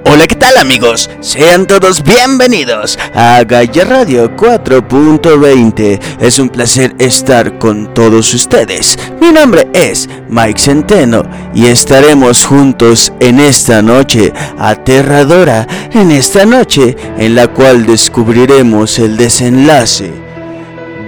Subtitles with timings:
[0.09, 1.09] Hola, ¿qué tal amigos?
[1.19, 5.99] Sean todos bienvenidos a Gaia Radio 4.20.
[6.21, 8.97] Es un placer estar con todos ustedes.
[9.19, 16.95] Mi nombre es Mike Centeno y estaremos juntos en esta noche aterradora, en esta noche
[17.17, 20.13] en la cual descubriremos el desenlace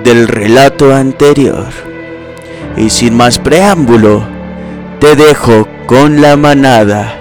[0.03, 1.69] del relato anterior.
[2.75, 4.27] Y sin más preámbulo,
[4.99, 7.18] te dejo con la manada.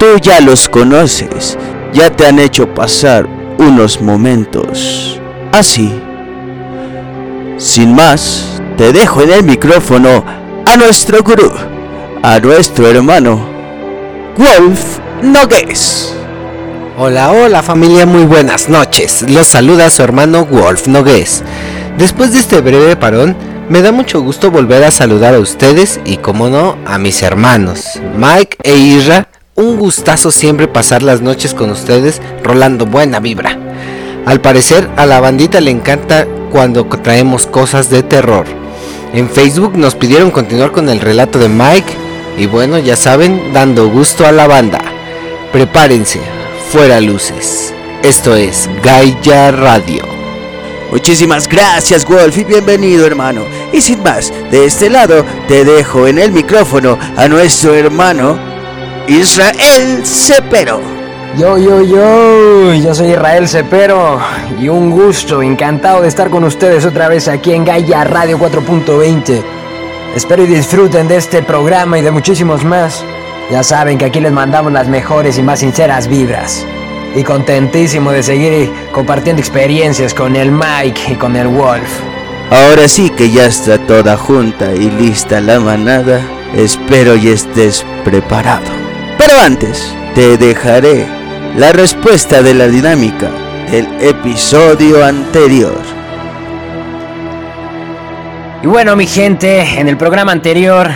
[0.00, 1.58] Tú ya los conoces,
[1.92, 5.20] ya te han hecho pasar unos momentos
[5.52, 5.92] así.
[7.58, 10.24] Sin más, te dejo en el micrófono
[10.64, 11.52] a nuestro gurú,
[12.22, 13.46] a nuestro hermano,
[14.38, 16.14] Wolf Nogues.
[16.96, 19.26] Hola, hola familia, muy buenas noches.
[19.28, 21.42] Los saluda su hermano Wolf Nogues.
[21.98, 23.36] Después de este breve parón,
[23.68, 28.00] me da mucho gusto volver a saludar a ustedes y como no, a mis hermanos,
[28.16, 33.58] Mike e Isra, un gustazo siempre pasar las noches con ustedes rolando buena vibra.
[34.26, 38.46] Al parecer a la bandita le encanta cuando traemos cosas de terror.
[39.12, 41.92] En Facebook nos pidieron continuar con el relato de Mike
[42.38, 44.80] y bueno, ya saben, dando gusto a la banda.
[45.52, 46.20] Prepárense,
[46.70, 47.74] fuera luces.
[48.02, 50.04] Esto es Gaia Radio.
[50.90, 53.42] Muchísimas gracias Wolf y bienvenido hermano.
[53.72, 58.49] Y sin más, de este lado te dejo en el micrófono a nuestro hermano
[59.10, 60.80] Israel Cepero.
[61.36, 64.20] Yo, yo, yo, yo soy Israel Cepero
[64.60, 69.42] y un gusto, encantado de estar con ustedes otra vez aquí en Gaia Radio 4.20.
[70.14, 73.04] Espero y disfruten de este programa y de muchísimos más.
[73.50, 76.64] Ya saben que aquí les mandamos las mejores y más sinceras vibras.
[77.16, 81.90] Y contentísimo de seguir compartiendo experiencias con el Mike y con el Wolf.
[82.50, 86.20] Ahora sí que ya está toda junta y lista la manada.
[86.54, 88.79] Espero y estés preparado.
[89.20, 91.06] Pero antes, te dejaré
[91.54, 93.28] la respuesta de la dinámica
[93.70, 95.76] del episodio anterior.
[98.62, 100.88] Y bueno, mi gente, en el programa anterior,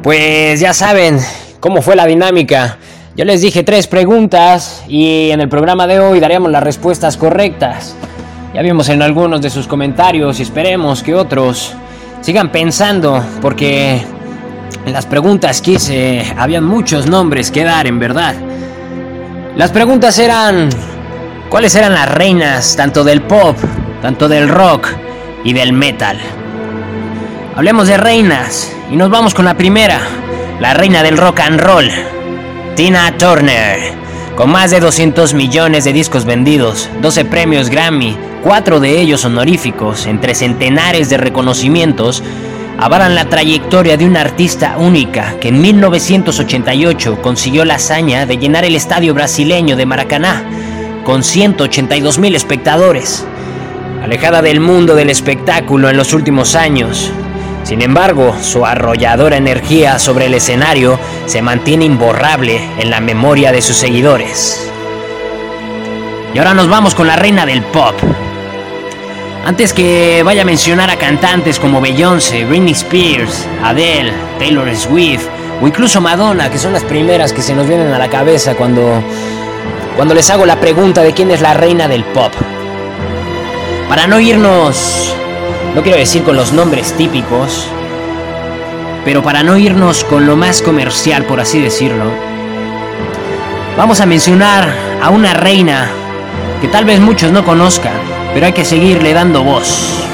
[0.00, 1.18] pues ya saben
[1.58, 2.78] cómo fue la dinámica.
[3.16, 7.96] Yo les dije tres preguntas y en el programa de hoy daríamos las respuestas correctas.
[8.54, 11.74] Ya vimos en algunos de sus comentarios y esperemos que otros
[12.20, 14.13] sigan pensando porque
[14.92, 18.34] las preguntas que hice habían muchos nombres que dar en verdad.
[19.56, 20.68] Las preguntas eran
[21.48, 23.56] cuáles eran las reinas tanto del pop,
[24.02, 24.88] tanto del rock
[25.42, 26.18] y del metal.
[27.56, 30.00] Hablemos de reinas y nos vamos con la primera,
[30.60, 31.88] la reina del rock and roll,
[32.76, 34.04] Tina Turner.
[34.36, 40.06] Con más de 200 millones de discos vendidos, 12 premios Grammy, 4 de ellos honoríficos,
[40.06, 42.24] entre centenares de reconocimientos,
[42.78, 48.64] avalan la trayectoria de una artista única que en 1988 consiguió la hazaña de llenar
[48.64, 50.44] el estadio brasileño de Maracaná
[51.04, 53.26] con 182 mil espectadores.
[54.02, 57.10] Alejada del mundo del espectáculo en los últimos años,
[57.64, 63.62] sin embargo, su arrolladora energía sobre el escenario se mantiene imborrable en la memoria de
[63.62, 64.70] sus seguidores.
[66.34, 67.94] Y ahora nos vamos con la reina del pop.
[69.44, 75.26] Antes que vaya a mencionar a cantantes como Beyoncé, Britney Spears, Adele, Taylor Swift
[75.60, 79.02] o incluso Madonna, que son las primeras que se nos vienen a la cabeza cuando,
[79.96, 82.32] cuando les hago la pregunta de quién es la reina del pop.
[83.88, 85.14] Para no irnos
[85.74, 87.66] no quiero decir con los nombres típicos,
[89.04, 92.04] pero para no irnos con lo más comercial, por así decirlo,
[93.76, 94.72] vamos a mencionar
[95.02, 95.90] a una reina
[96.60, 100.04] que tal vez muchos no conozcan, pero hay que seguirle dando voz.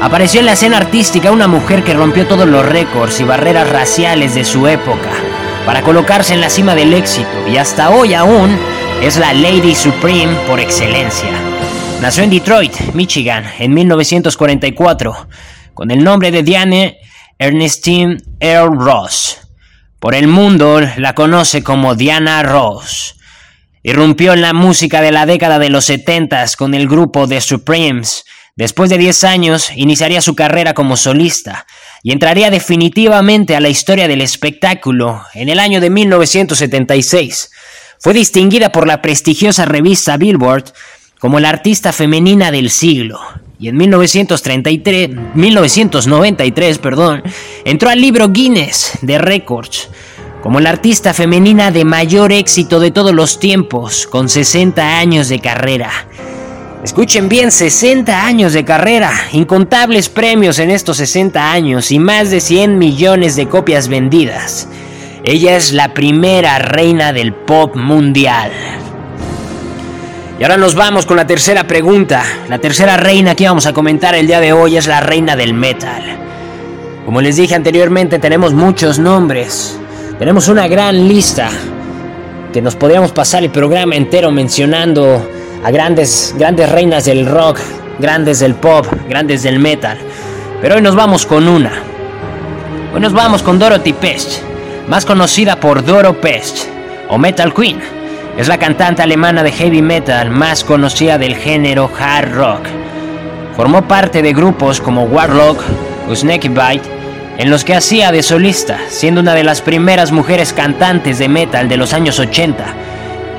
[0.00, 4.34] Apareció en la escena artística una mujer que rompió todos los récords y barreras raciales
[4.34, 5.10] de su época
[5.64, 8.58] para colocarse en la cima del éxito y hasta hoy aún
[9.00, 11.30] es la Lady Supreme por excelencia.
[12.00, 15.28] Nació en Detroit, Michigan, en 1944,
[15.72, 16.98] con el nombre de Diane
[17.38, 19.38] Ernestine Earl Ross.
[20.00, 23.16] Por el mundo la conoce como Diana Ross.
[23.84, 28.24] Irrumpió en la música de la década de los 70 con el grupo The Supremes.
[28.54, 31.66] Después de 10 años, iniciaría su carrera como solista
[32.02, 37.50] y entraría definitivamente a la historia del espectáculo en el año de 1976.
[37.98, 40.72] Fue distinguida por la prestigiosa revista Billboard
[41.18, 43.20] como la artista femenina del siglo
[43.58, 47.22] y en 1933, 1993 perdón,
[47.64, 49.88] entró al libro Guinness de Records
[50.42, 55.38] como la artista femenina de mayor éxito de todos los tiempos, con 60 años de
[55.38, 55.90] carrera.
[56.82, 62.40] Escuchen bien, 60 años de carrera, incontables premios en estos 60 años y más de
[62.40, 64.68] 100 millones de copias vendidas.
[65.22, 68.50] Ella es la primera reina del pop mundial.
[70.40, 72.24] Y ahora nos vamos con la tercera pregunta.
[72.48, 75.54] La tercera reina que vamos a comentar el día de hoy es la reina del
[75.54, 76.02] metal.
[77.04, 79.78] Como les dije anteriormente, tenemos muchos nombres.
[80.22, 81.50] Tenemos una gran lista
[82.52, 85.28] que nos podríamos pasar el programa entero mencionando
[85.64, 87.58] a grandes, grandes reinas del rock,
[87.98, 89.98] grandes del pop, grandes del metal.
[90.60, 91.72] Pero hoy nos vamos con una.
[92.94, 94.42] Hoy nos vamos con Dorothy Pest,
[94.86, 96.68] más conocida por Doro Pest
[97.08, 97.80] o Metal Queen.
[98.38, 102.66] Es la cantante alemana de heavy metal más conocida del género hard rock.
[103.56, 105.60] Formó parte de grupos como Warlock
[106.14, 106.91] Snakebite,
[107.38, 111.68] en los que hacía de solista, siendo una de las primeras mujeres cantantes de metal
[111.68, 112.64] de los años 80.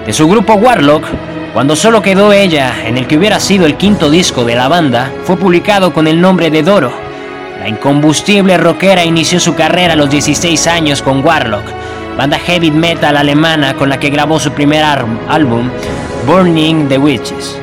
[0.05, 1.05] De su grupo Warlock,
[1.53, 5.11] cuando solo quedó ella en el que hubiera sido el quinto disco de la banda,
[5.23, 6.91] fue publicado con el nombre de Doro.
[7.59, 11.63] La incombustible rockera inició su carrera a los 16 años con Warlock,
[12.17, 15.69] banda heavy metal alemana con la que grabó su primer álbum,
[16.25, 17.57] Burning the Witches,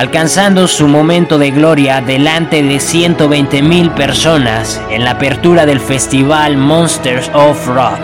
[0.00, 7.30] alcanzando su momento de gloria delante de 120.000 personas en la apertura del festival Monsters
[7.34, 8.00] of Rock,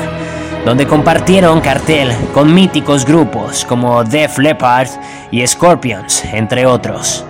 [0.67, 4.91] donde compartieron cartel con míticos grupos como Def Leppard
[5.31, 7.25] y Scorpions, entre otros.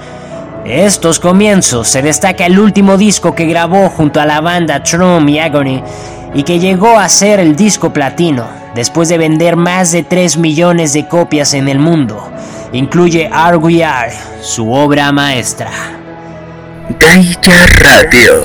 [0.64, 5.38] Estos comienzos se destaca el último disco que grabó junto a la banda Trump y
[5.38, 5.80] Agony
[6.34, 10.92] y que llegó a ser el disco platino después de vender más de 3 millones
[10.92, 12.32] de copias en el mundo.
[12.76, 14.12] Incluye Are We Are,
[14.42, 15.70] su obra maestra.
[17.00, 18.44] Gaia Radio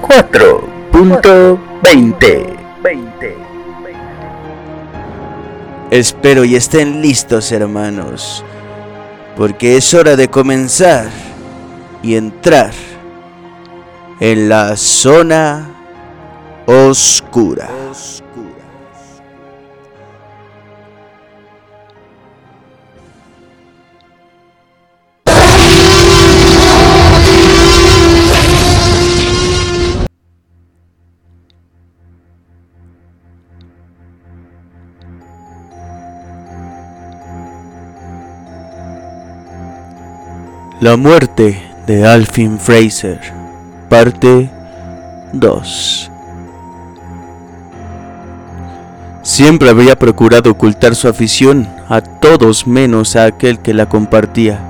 [0.00, 2.56] 4.20
[5.90, 8.42] Espero y estén listos hermanos,
[9.36, 11.10] porque es hora de comenzar
[12.02, 12.72] y entrar
[14.18, 15.68] en la zona
[16.64, 17.68] oscura.
[40.86, 43.18] La muerte de Alfin Fraser,
[43.88, 44.48] parte
[45.32, 46.10] 2.
[49.20, 54.60] Siempre había procurado ocultar su afición a todos menos a aquel que la compartía.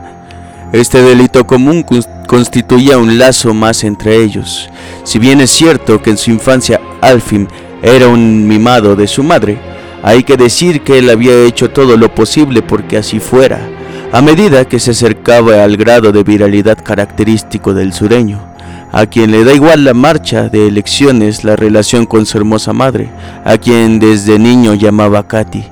[0.73, 1.85] Este delito común
[2.27, 4.71] constituía un lazo más entre ellos.
[5.05, 7.47] Si bien es cierto que en su infancia Alfin
[7.83, 9.59] era un mimado de su madre,
[10.03, 13.69] hay que decir que él había hecho todo lo posible porque así fuera,
[14.12, 18.56] a medida que se acercaba al grado de viralidad característico del sureño
[18.97, 23.10] a quien le da igual la marcha de elecciones, la relación con su hermosa madre,
[23.44, 25.65] a quien desde niño llamaba Katy.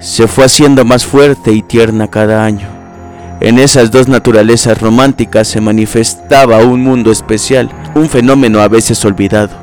[0.00, 2.66] Se fue haciendo más fuerte y tierna cada año.
[3.40, 9.54] En esas dos naturalezas románticas se manifestaba un mundo especial, un fenómeno a veces olvidado,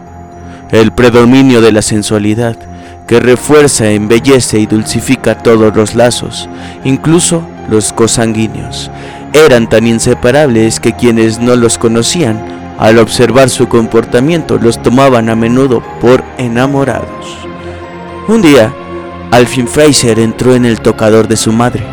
[0.72, 2.56] el predominio de la sensualidad,
[3.12, 6.48] que refuerza, embellece y dulcifica todos los lazos,
[6.86, 8.90] incluso los cosanguíneos
[9.34, 12.40] eran tan inseparables que quienes no los conocían,
[12.80, 17.38] al observar su comportamiento, los tomaban a menudo por enamorados.
[18.30, 18.74] Un día,
[19.32, 21.84] Alfin Fraser entró en el tocador de su madre.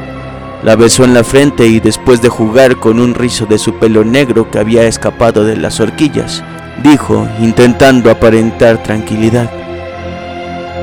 [0.62, 4.04] La besó en la frente y después de jugar con un rizo de su pelo
[4.04, 6.44] negro que había escapado de las horquillas,
[6.84, 9.50] dijo, intentando aparentar tranquilidad.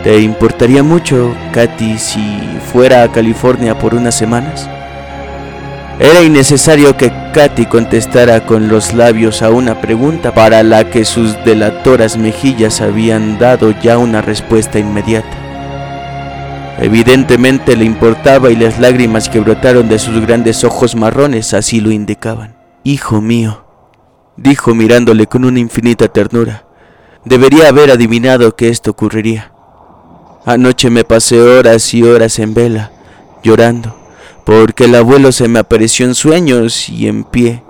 [0.05, 2.39] ¿Te importaría mucho, Katy, si
[2.71, 4.69] fuera a California por unas semanas?
[6.00, 11.43] Era innecesario que Katy contestara con los labios a una pregunta para la que sus
[11.43, 16.75] delatoras mejillas habían dado ya una respuesta inmediata.
[16.77, 21.89] Evidentemente le importaba y las lágrimas que brotaron de sus grandes ojos marrones así lo
[21.89, 22.55] indicaban.
[22.83, 23.65] Hijo mío,
[24.38, 26.67] dijo mirándole con una infinita ternura,
[27.24, 29.54] debería haber adivinado que esto ocurriría.
[30.45, 32.91] Anoche me pasé horas y horas en vela,
[33.43, 34.05] llorando
[34.45, 37.63] porque el abuelo se me apareció en sueños y en pie,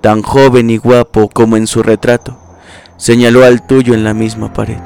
[0.00, 2.38] tan joven y guapo como en su retrato,
[2.96, 4.78] señaló al tuyo en la misma pared.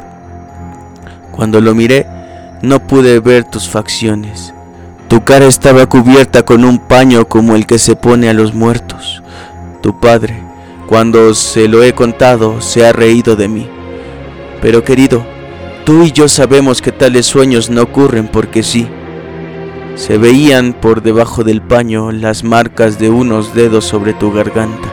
[1.33, 2.07] Cuando lo miré,
[2.63, 4.55] no pude ver tus facciones.
[5.09, 9.23] Tu cara estaba cubierta con un paño como el que se pone a los muertos.
[9.83, 10.43] Tu padre,
[10.89, 13.69] cuando se lo he contado, se ha reído de mí.
[14.63, 15.27] Pero querido,
[15.87, 18.89] tú y yo sabemos que tales sueños no ocurren porque sí.
[19.95, 24.93] Se veían por debajo del paño las marcas de unos dedos sobre tu garganta.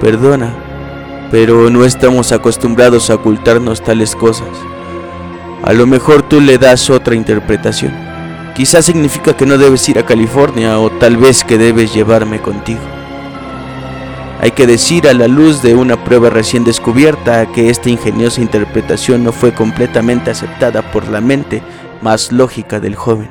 [0.00, 0.54] Perdona,
[1.30, 4.48] pero no estamos acostumbrados a ocultarnos tales cosas.
[5.62, 7.92] A lo mejor tú le das otra interpretación.
[8.56, 12.97] Quizás significa que no debes ir a California o tal vez que debes llevarme contigo.
[14.40, 19.24] Hay que decir a la luz de una prueba recién descubierta que esta ingeniosa interpretación
[19.24, 21.60] no fue completamente aceptada por la mente
[22.02, 23.28] más lógica del joven.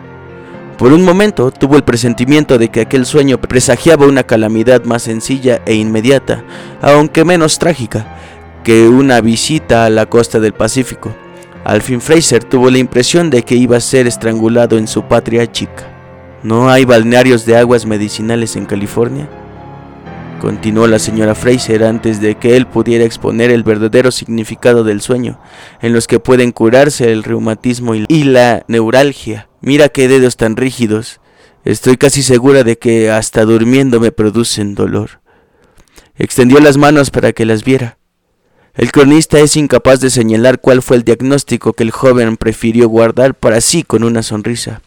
[0.78, 5.62] Por un momento tuvo el presentimiento de que aquel sueño presagiaba una calamidad más sencilla
[5.66, 6.44] e inmediata,
[6.82, 8.18] aunque menos trágica,
[8.66, 11.16] que una visita a la costa del Pacífico.
[11.64, 15.50] Al fin Fraser tuvo la impresión de que iba a ser estrangulado en su patria
[15.50, 15.88] chica.
[16.44, 19.30] ¿No hay balnearios de aguas medicinales en California?
[20.38, 25.40] Continuó la señora Fraser antes de que él pudiera exponer el verdadero significado del sueño,
[25.82, 29.50] en los que pueden curarse el reumatismo y la neuralgia.
[29.62, 31.20] Mira qué dedos tan rígidos.
[31.66, 35.22] Estoy casi segura de que hasta durmiendo me producen dolor.
[36.16, 37.98] Extendió las manos para que las viera.
[38.74, 43.34] El cronista es incapaz de señalar cuál fue el diagnóstico que el joven prefirió guardar
[43.34, 44.82] para sí con una sonrisa,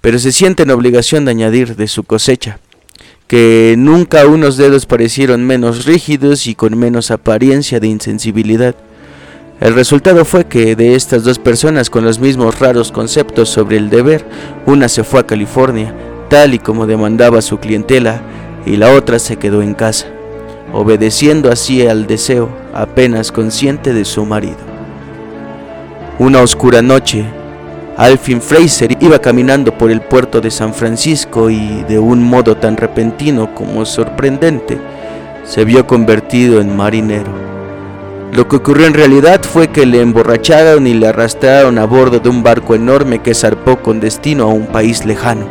[0.00, 2.58] pero se siente en obligación de añadir de su cosecha
[3.26, 8.74] que nunca unos dedos parecieron menos rígidos y con menos apariencia de insensibilidad.
[9.60, 13.90] El resultado fue que de estas dos personas con los mismos raros conceptos sobre el
[13.90, 14.24] deber,
[14.66, 15.94] una se fue a California,
[16.28, 18.20] tal y como demandaba su clientela,
[18.64, 20.06] y la otra se quedó en casa,
[20.72, 24.58] obedeciendo así al deseo, apenas consciente de su marido.
[26.18, 27.24] Una oscura noche,
[27.96, 32.76] Alfin Fraser iba caminando por el puerto de San Francisco y de un modo tan
[32.76, 34.78] repentino como sorprendente,
[35.44, 37.32] se vio convertido en marinero.
[38.32, 42.28] Lo que ocurrió en realidad fue que le emborracharon y le arrastraron a bordo de
[42.28, 45.46] un barco enorme que zarpó con destino a un país lejano.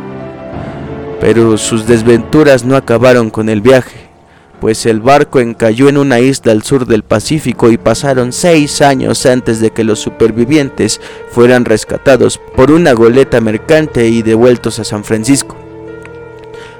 [1.20, 4.05] Pero sus desventuras no acabaron con el viaje
[4.60, 9.26] pues el barco encalló en una isla al sur del Pacífico y pasaron seis años
[9.26, 15.04] antes de que los supervivientes fueran rescatados por una goleta mercante y devueltos a San
[15.04, 15.56] Francisco.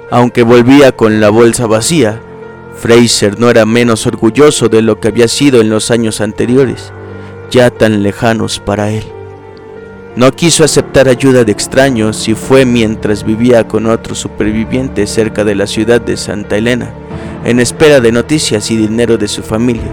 [0.09, 2.19] Aunque volvía con la bolsa vacía,
[2.79, 6.91] Fraser no era menos orgulloso de lo que había sido en los años anteriores,
[7.51, 9.03] ya tan lejanos para él.
[10.15, 15.53] No quiso aceptar ayuda de extraños y fue mientras vivía con otros supervivientes cerca de
[15.53, 16.91] la ciudad de Santa Elena
[17.47, 19.89] en espera de noticias y dinero de su familia,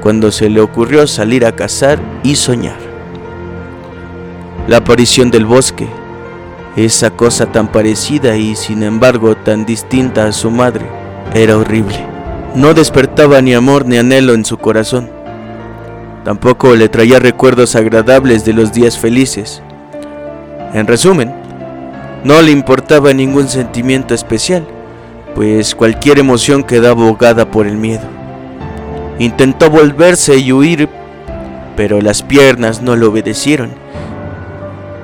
[0.00, 2.78] cuando se le ocurrió salir a cazar y soñar.
[4.68, 5.88] La aparición del bosque,
[6.76, 10.86] esa cosa tan parecida y sin embargo tan distinta a su madre,
[11.34, 11.98] era horrible.
[12.54, 15.10] No despertaba ni amor ni anhelo en su corazón.
[16.24, 19.64] Tampoco le traía recuerdos agradables de los días felices.
[20.72, 21.34] En resumen,
[22.22, 24.64] no le importaba ningún sentimiento especial
[25.34, 28.04] pues cualquier emoción quedaba ahogada por el miedo.
[29.18, 30.88] Intentó volverse y huir,
[31.76, 33.72] pero las piernas no le obedecieron.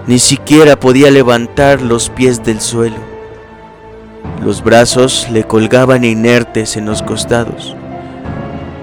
[0.06, 2.96] Ni siquiera podía levantar los pies del suelo.
[4.42, 7.76] Los brazos le colgaban inertes en los costados.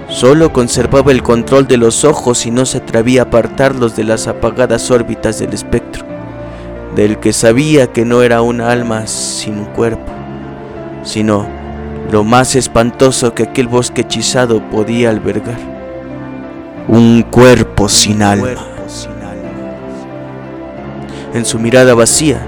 [0.10, 4.28] Solo conservaba el control de los ojos y no se atrevía a apartarlos de las
[4.28, 6.06] apagadas órbitas del espectro,
[6.96, 10.17] del que sabía que no era un alma sin un cuerpo
[11.08, 11.48] sino
[12.12, 15.58] lo más espantoso que aquel bosque hechizado podía albergar.
[16.88, 18.50] Un cuerpo sin alma.
[21.34, 22.42] En su mirada vacía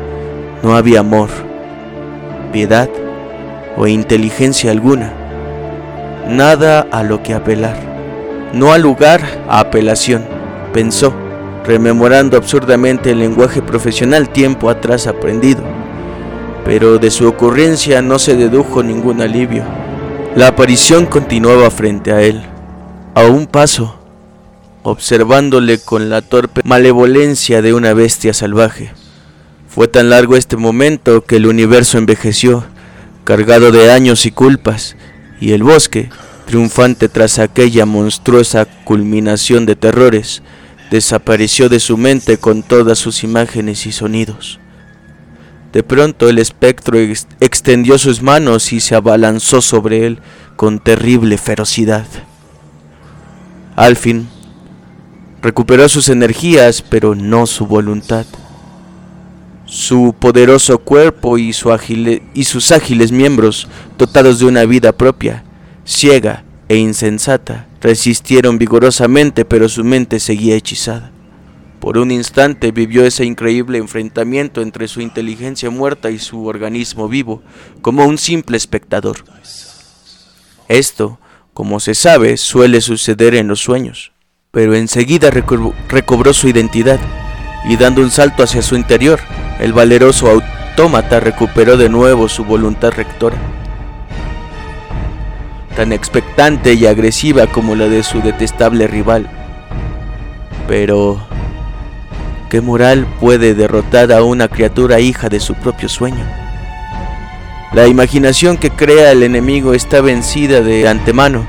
[0.62, 1.30] no había amor,
[2.52, 2.90] piedad
[3.78, 5.14] o inteligencia alguna.
[6.28, 7.78] Nada a lo que apelar.
[8.54, 10.24] No al lugar a apelación,
[10.74, 11.14] pensó,
[11.66, 15.79] rememorando absurdamente el lenguaje profesional tiempo atrás aprendido
[16.70, 19.64] pero de su ocurrencia no se dedujo ningún alivio.
[20.36, 22.44] La aparición continuaba frente a él,
[23.16, 24.00] a un paso,
[24.84, 28.92] observándole con la torpe malevolencia de una bestia salvaje.
[29.68, 32.64] Fue tan largo este momento que el universo envejeció,
[33.24, 34.96] cargado de años y culpas,
[35.42, 36.12] y el bosque,
[36.46, 40.44] triunfante tras aquella monstruosa culminación de terrores,
[40.92, 44.60] desapareció de su mente con todas sus imágenes y sonidos.
[45.74, 46.98] De pronto el espectro
[47.40, 50.20] extendió sus manos y se abalanzó sobre él
[50.56, 52.08] con terrible ferocidad.
[53.76, 54.28] Al fin,
[55.42, 58.26] recuperó sus energías, pero no su voluntad.
[59.66, 61.72] Su poderoso cuerpo y, su
[62.34, 65.44] y sus ágiles miembros, dotados de una vida propia,
[65.86, 71.12] ciega e insensata, resistieron vigorosamente, pero su mente seguía hechizada.
[71.80, 77.42] Por un instante vivió ese increíble enfrentamiento entre su inteligencia muerta y su organismo vivo,
[77.82, 79.24] como un simple espectador.
[80.68, 81.20] Esto,
[81.54, 84.12] como se sabe, suele suceder en los sueños,
[84.52, 87.00] pero enseguida recobró su identidad
[87.66, 89.20] y dando un salto hacia su interior,
[89.60, 93.38] el valeroso autómata recuperó de nuevo su voluntad rectora,
[95.76, 99.30] tan expectante y agresiva como la de su detestable rival.
[100.68, 101.20] Pero
[102.50, 106.26] ¿Qué moral puede derrotar a una criatura hija de su propio sueño?
[107.74, 111.46] La imaginación que crea el enemigo está vencida de antemano,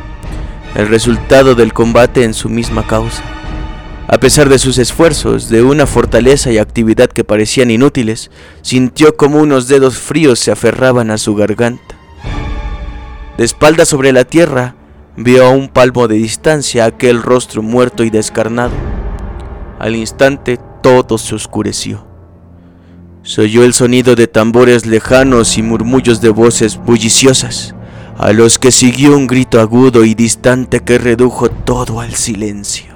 [0.74, 3.22] el resultado del combate en su misma causa.
[4.08, 8.30] A pesar de sus esfuerzos, de una fortaleza y actividad que parecían inútiles,
[8.60, 11.94] sintió como unos dedos fríos se aferraban a su garganta.
[13.38, 14.74] De espalda sobre la tierra,
[15.16, 18.74] vio a un palmo de distancia aquel rostro muerto y descarnado.
[19.78, 22.04] Al instante todo se oscureció.
[23.22, 27.74] Se oyó el sonido de tambores lejanos y murmullos de voces bulliciosas,
[28.16, 32.94] a los que siguió un grito agudo y distante que redujo todo al silencio.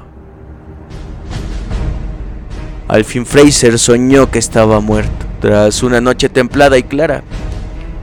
[2.88, 5.26] Al fin Fraser soñó que estaba muerto.
[5.40, 7.22] Tras una noche templada y clara,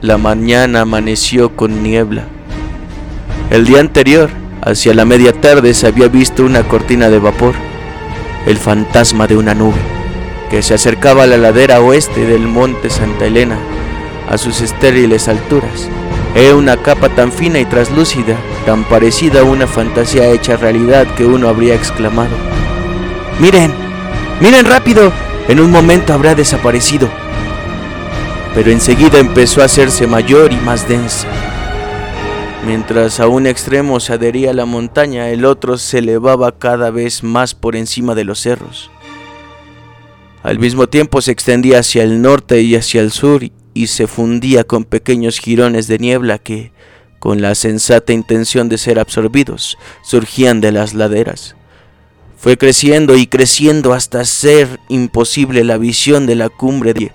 [0.00, 2.24] la mañana amaneció con niebla.
[3.50, 4.30] El día anterior,
[4.62, 7.54] hacia la media tarde, se había visto una cortina de vapor
[8.46, 9.80] el fantasma de una nube
[10.50, 13.58] que se acercaba a la ladera oeste del monte Santa Elena,
[14.28, 15.88] a sus estériles alturas.
[16.34, 21.24] Era una capa tan fina y traslúcida, tan parecida a una fantasía hecha realidad que
[21.24, 22.36] uno habría exclamado,
[23.40, 23.72] Miren,
[24.40, 25.10] miren rápido,
[25.48, 27.08] en un momento habrá desaparecido.
[28.54, 31.26] Pero enseguida empezó a hacerse mayor y más densa.
[32.64, 37.56] Mientras a un extremo se adhería la montaña, el otro se elevaba cada vez más
[37.56, 38.88] por encima de los cerros.
[40.44, 43.42] Al mismo tiempo se extendía hacia el norte y hacia el sur
[43.74, 46.72] y se fundía con pequeños jirones de niebla que,
[47.18, 51.56] con la sensata intención de ser absorbidos, surgían de las laderas.
[52.36, 57.12] Fue creciendo y creciendo hasta ser imposible la visión de la cumbre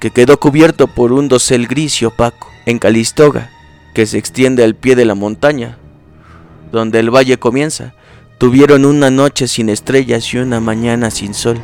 [0.00, 2.48] que quedó cubierto por un dosel gris y opaco.
[2.66, 3.50] En Calistoga,
[3.98, 5.76] que se extiende al pie de la montaña,
[6.70, 7.94] donde el valle comienza,
[8.38, 11.58] tuvieron una noche sin estrellas y una mañana sin sol.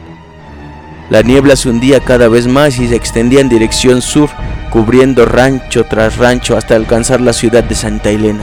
[1.10, 4.30] La niebla se hundía cada vez más y se extendía en dirección sur,
[4.70, 8.42] cubriendo rancho tras rancho hasta alcanzar la ciudad de Santa Elena,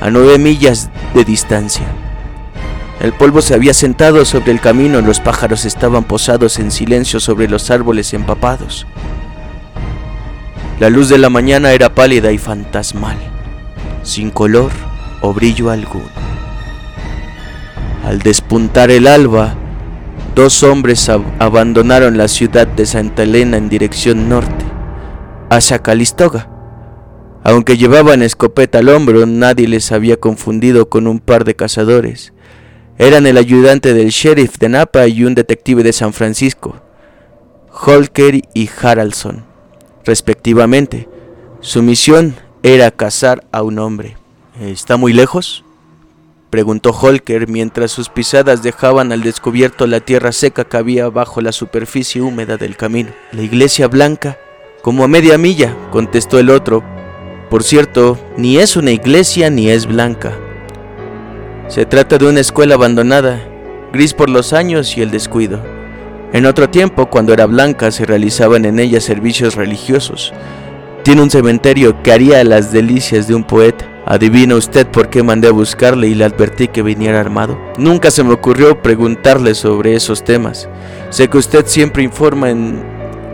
[0.00, 1.86] a nueve millas de distancia.
[3.00, 7.48] El polvo se había sentado sobre el camino, los pájaros estaban posados en silencio sobre
[7.48, 8.88] los árboles empapados.
[10.80, 13.18] La luz de la mañana era pálida y fantasmal,
[14.02, 14.70] sin color
[15.20, 16.08] o brillo alguno.
[18.02, 19.56] Al despuntar el alba,
[20.34, 24.64] dos hombres abandonaron la ciudad de Santa Elena en dirección norte,
[25.50, 26.48] hacia Calistoga.
[27.44, 32.32] Aunque llevaban escopeta al hombro, nadie les había confundido con un par de cazadores.
[32.96, 36.76] Eran el ayudante del sheriff de Napa y un detective de San Francisco,
[37.70, 39.49] Holker y Haraldson
[40.04, 41.08] respectivamente.
[41.60, 44.16] Su misión era cazar a un hombre.
[44.60, 45.64] ¿Está muy lejos?
[46.50, 51.52] preguntó Holker mientras sus pisadas dejaban al descubierto la tierra seca que había bajo la
[51.52, 53.10] superficie húmeda del camino.
[53.32, 54.36] La iglesia blanca,
[54.82, 56.82] como a media milla, contestó el otro.
[57.48, 60.36] Por cierto, ni es una iglesia ni es blanca.
[61.68, 63.40] Se trata de una escuela abandonada,
[63.92, 65.79] gris por los años y el descuido.
[66.32, 70.32] En otro tiempo, cuando era blanca, se realizaban en ella servicios religiosos.
[71.02, 73.84] Tiene un cementerio que haría las delicias de un poeta.
[74.06, 77.58] ¿Adivina usted por qué mandé a buscarle y le advertí que viniera armado?
[77.78, 80.68] Nunca se me ocurrió preguntarle sobre esos temas.
[81.10, 82.84] Sé que usted siempre informa en,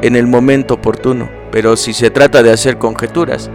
[0.01, 3.51] el momento oportuno, pero si se trata de hacer conjeturas,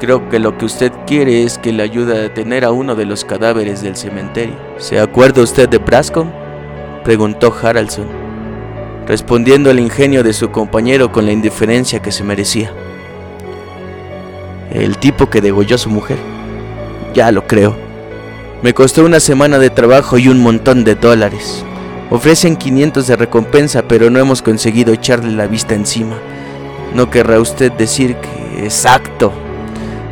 [0.00, 3.04] creo que lo que usted quiere es que le ayude a detener a uno de
[3.04, 4.56] los cadáveres del cementerio.
[4.78, 6.30] ¿Se acuerda usted de Brascom?
[7.04, 8.21] Preguntó Haraldson
[9.06, 12.72] respondiendo al ingenio de su compañero con la indiferencia que se merecía.
[14.72, 16.18] El tipo que degolló a su mujer.
[17.14, 17.76] Ya lo creo.
[18.62, 21.64] Me costó una semana de trabajo y un montón de dólares.
[22.10, 26.16] Ofrecen 500 de recompensa, pero no hemos conseguido echarle la vista encima.
[26.94, 28.64] No querrá usted decir que...
[28.64, 29.32] Exacto.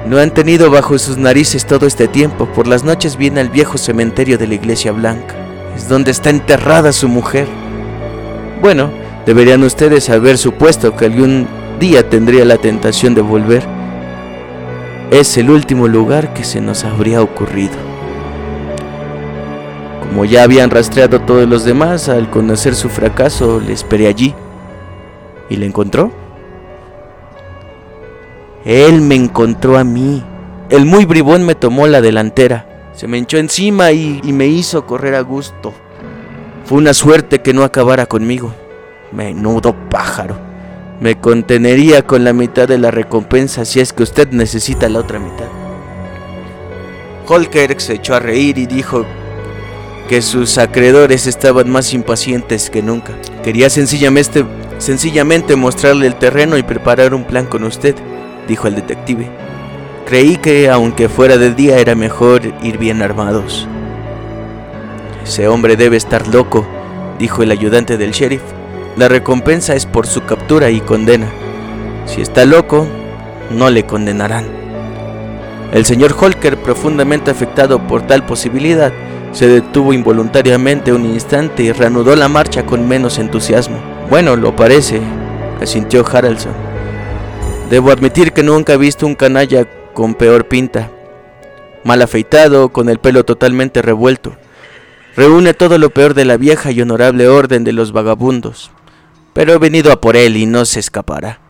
[0.07, 2.47] No han tenido bajo sus narices todo este tiempo.
[2.47, 5.37] Por las noches viene al viejo cementerio de la Iglesia Blanca.
[5.77, 7.47] Es donde está enterrada su mujer.
[8.61, 8.91] Bueno,
[9.25, 13.63] deberían ustedes haber supuesto que algún día tendría la tentación de volver.
[15.11, 17.75] es el último lugar que se nos habría ocurrido.
[20.01, 24.35] Como ya habían rastreado a todos los demás, al conocer su fracaso, le esperé allí.
[25.49, 26.13] ¿Y le encontró?
[28.65, 30.23] Él me encontró a mí.
[30.69, 32.91] El muy bribón me tomó la delantera.
[32.93, 35.73] Se me echó encima y, y me hizo correr a gusto.
[36.71, 38.55] Fue una suerte que no acabara conmigo.
[39.11, 40.39] Menudo pájaro.
[41.01, 45.19] Me contenería con la mitad de la recompensa si es que usted necesita la otra
[45.19, 45.49] mitad.
[47.27, 49.05] Holker se echó a reír y dijo
[50.09, 53.15] que sus acreedores estaban más impacientes que nunca.
[53.43, 54.45] Quería sencillamente,
[54.79, 57.97] sencillamente mostrarle el terreno y preparar un plan con usted,
[58.47, 59.29] dijo el detective.
[60.07, 63.67] Creí que aunque fuera de día era mejor ir bien armados.
[65.25, 66.67] Ese hombre debe estar loco,
[67.19, 68.43] dijo el ayudante del sheriff.
[68.97, 71.29] La recompensa es por su captura y condena.
[72.07, 72.87] Si está loco,
[73.51, 74.47] no le condenarán.
[75.73, 78.93] El señor Holker, profundamente afectado por tal posibilidad,
[79.33, 83.79] se detuvo involuntariamente un instante y reanudó la marcha con menos entusiasmo.
[84.09, 85.01] Bueno, lo parece,
[85.61, 86.53] asintió Haraldson.
[87.71, 90.91] Debo admitir que nunca he visto un canalla con peor pinta.
[91.85, 94.33] Mal afeitado, con el pelo totalmente revuelto.
[95.17, 98.71] Reúne todo lo peor de la vieja y honorable orden de los vagabundos.
[99.33, 101.41] Pero he venido a por él y no se escapará.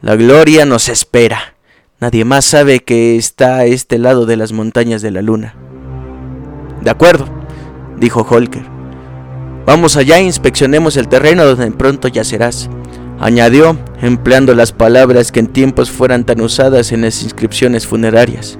[0.00, 1.54] La gloria nos espera.
[2.00, 5.54] Nadie más sabe que está a este lado de las montañas de la luna.
[6.80, 7.28] De acuerdo,
[7.98, 8.64] dijo Holker.
[9.64, 12.68] Vamos allá e inspeccionemos el terreno donde pronto yacerás,
[13.20, 18.58] añadió, empleando las palabras que en tiempos fueran tan usadas en las inscripciones funerarias.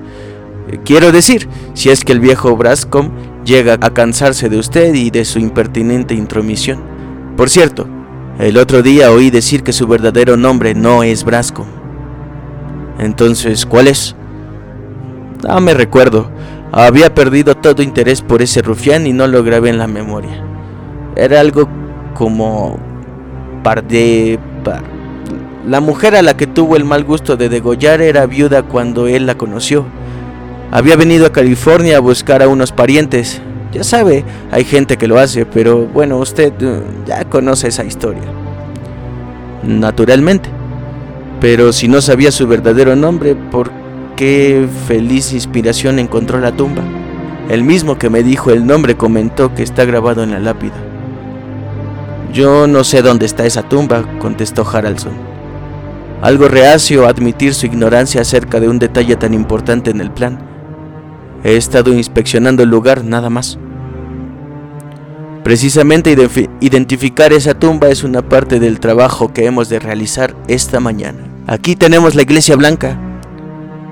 [0.85, 3.11] Quiero decir, si es que el viejo Brascom
[3.45, 6.81] llega a cansarse de usted y de su impertinente intromisión.
[7.37, 7.87] Por cierto,
[8.39, 11.67] el otro día oí decir que su verdadero nombre no es Brascom.
[12.99, 14.15] Entonces, ¿cuál es?
[15.47, 16.31] No me recuerdo.
[16.73, 20.43] Había perdido todo interés por ese rufián y no lo grabé en la memoria.
[21.17, 21.69] Era algo
[22.15, 22.79] como
[23.63, 24.83] par de par.
[25.67, 29.27] La mujer a la que tuvo el mal gusto de degollar era viuda cuando él
[29.27, 29.85] la conoció.
[30.75, 33.43] Había venido a California a buscar a unos parientes.
[33.73, 38.23] Ya sabe, hay gente que lo hace, pero bueno, usted uh, ya conoce esa historia.
[39.63, 40.49] Naturalmente.
[41.43, 43.71] Pero si no sabía su verdadero nombre, ¿por
[44.17, 46.83] qué feliz inspiración encontró la tumba?
[47.51, 50.77] El mismo que me dijo el nombre comentó que está grabado en la lápida.
[52.33, 55.13] Yo no sé dónde está esa tumba, contestó Haraldson.
[56.23, 60.52] Algo reacio a admitir su ignorancia acerca de un detalle tan importante en el plan.
[61.45, 63.59] He estado inspeccionando el lugar nada más.
[65.43, 66.17] Precisamente
[66.61, 71.19] identificar esa tumba es una parte del trabajo que hemos de realizar esta mañana.
[71.49, 72.97] Aquí tenemos la iglesia blanca.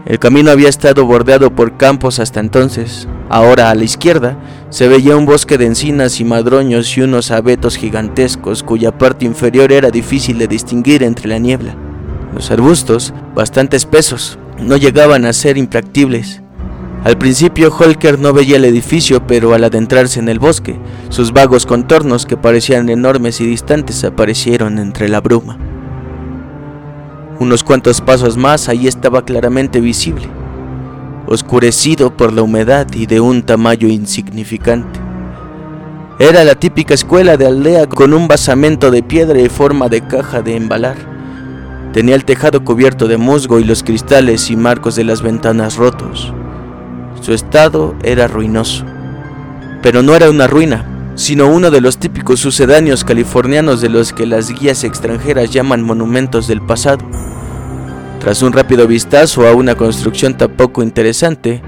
[0.06, 3.08] El camino había estado bordeado por campos hasta entonces.
[3.28, 4.38] Ahora a la izquierda
[4.70, 9.72] se veía un bosque de encinas y madroños y unos abetos gigantescos cuya parte inferior
[9.72, 11.74] era difícil de distinguir entre la niebla.
[12.32, 16.42] Los arbustos, bastante espesos, no llegaban a ser impractibles.
[17.02, 21.64] Al principio Holker no veía el edificio, pero al adentrarse en el bosque, sus vagos
[21.64, 25.56] contornos que parecían enormes y distantes aparecieron entre la bruma.
[27.38, 30.28] Unos cuantos pasos más, ahí estaba claramente visible,
[31.26, 35.00] oscurecido por la humedad y de un tamaño insignificante.
[36.18, 40.42] Era la típica escuela de aldea con un basamento de piedra y forma de caja
[40.42, 40.98] de embalar.
[41.94, 46.34] Tenía el tejado cubierto de musgo y los cristales y marcos de las ventanas rotos.
[47.20, 48.84] Su estado era ruinoso.
[49.82, 54.26] Pero no era una ruina, sino uno de los típicos sucedáneos californianos de los que
[54.26, 57.04] las guías extranjeras llaman monumentos del pasado.
[58.20, 61.62] Tras un rápido vistazo a una construcción tan poco interesante,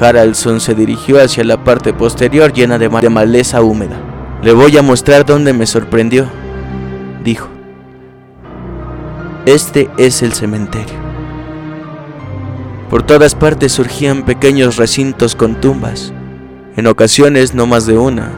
[0.00, 3.98] Haraldson se dirigió hacia la parte posterior llena de maleza húmeda.
[4.42, 6.26] Le voy a mostrar dónde me sorprendió,
[7.24, 7.48] dijo.
[9.46, 10.99] Este es el cementerio.
[12.90, 16.12] Por todas partes surgían pequeños recintos con tumbas,
[16.74, 18.32] en ocasiones no más de una,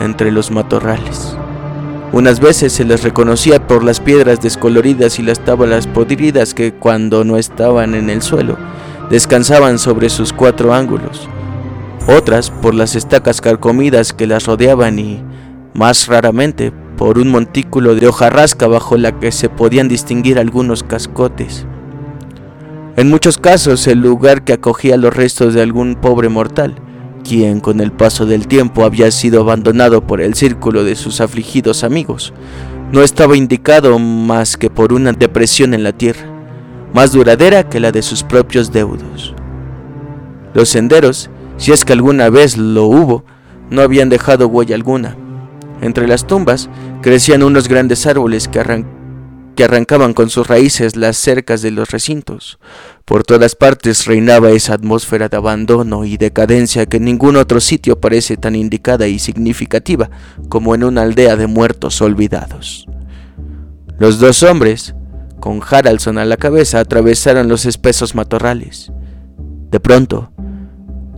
[0.00, 1.36] entre los matorrales.
[2.10, 7.24] Unas veces se les reconocía por las piedras descoloridas y las tablas podridas que cuando
[7.24, 8.58] no estaban en el suelo
[9.10, 11.28] descansaban sobre sus cuatro ángulos.
[12.08, 15.22] Otras por las estacas carcomidas que las rodeaban y,
[15.72, 21.64] más raramente, por un montículo de hojarrasca bajo la que se podían distinguir algunos cascotes.
[22.96, 26.76] En muchos casos el lugar que acogía los restos de algún pobre mortal,
[27.24, 31.82] quien con el paso del tiempo había sido abandonado por el círculo de sus afligidos
[31.82, 32.32] amigos,
[32.92, 36.22] no estaba indicado más que por una depresión en la tierra,
[36.92, 39.34] más duradera que la de sus propios deudos.
[40.52, 43.24] Los senderos, si es que alguna vez lo hubo,
[43.70, 45.16] no habían dejado huella alguna.
[45.80, 46.70] Entre las tumbas
[47.02, 48.62] crecían unos grandes árboles que,
[49.54, 52.58] que arrancaban con sus raíces las cercas de los recintos.
[53.04, 58.00] Por todas partes reinaba esa atmósfera de abandono y decadencia que en ningún otro sitio
[58.00, 60.10] parece tan indicada y significativa
[60.48, 62.86] como en una aldea de muertos olvidados.
[63.98, 64.94] Los dos hombres,
[65.38, 68.90] con Haraldson a la cabeza, atravesaron los espesos matorrales.
[69.70, 70.32] De pronto,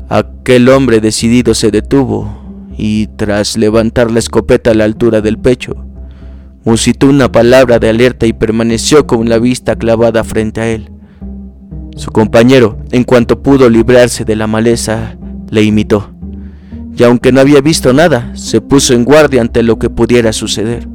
[0.08, 2.44] aquel hombre decidido se detuvo
[2.76, 5.85] y, tras levantar la escopeta a la altura del pecho,
[6.66, 10.90] musitó una palabra de alerta y permaneció con la vista clavada frente a él.
[11.94, 15.16] Su compañero, en cuanto pudo librarse de la maleza,
[15.48, 16.12] le imitó,
[16.96, 20.88] y aunque no había visto nada, se puso en guardia ante lo que pudiera suceder.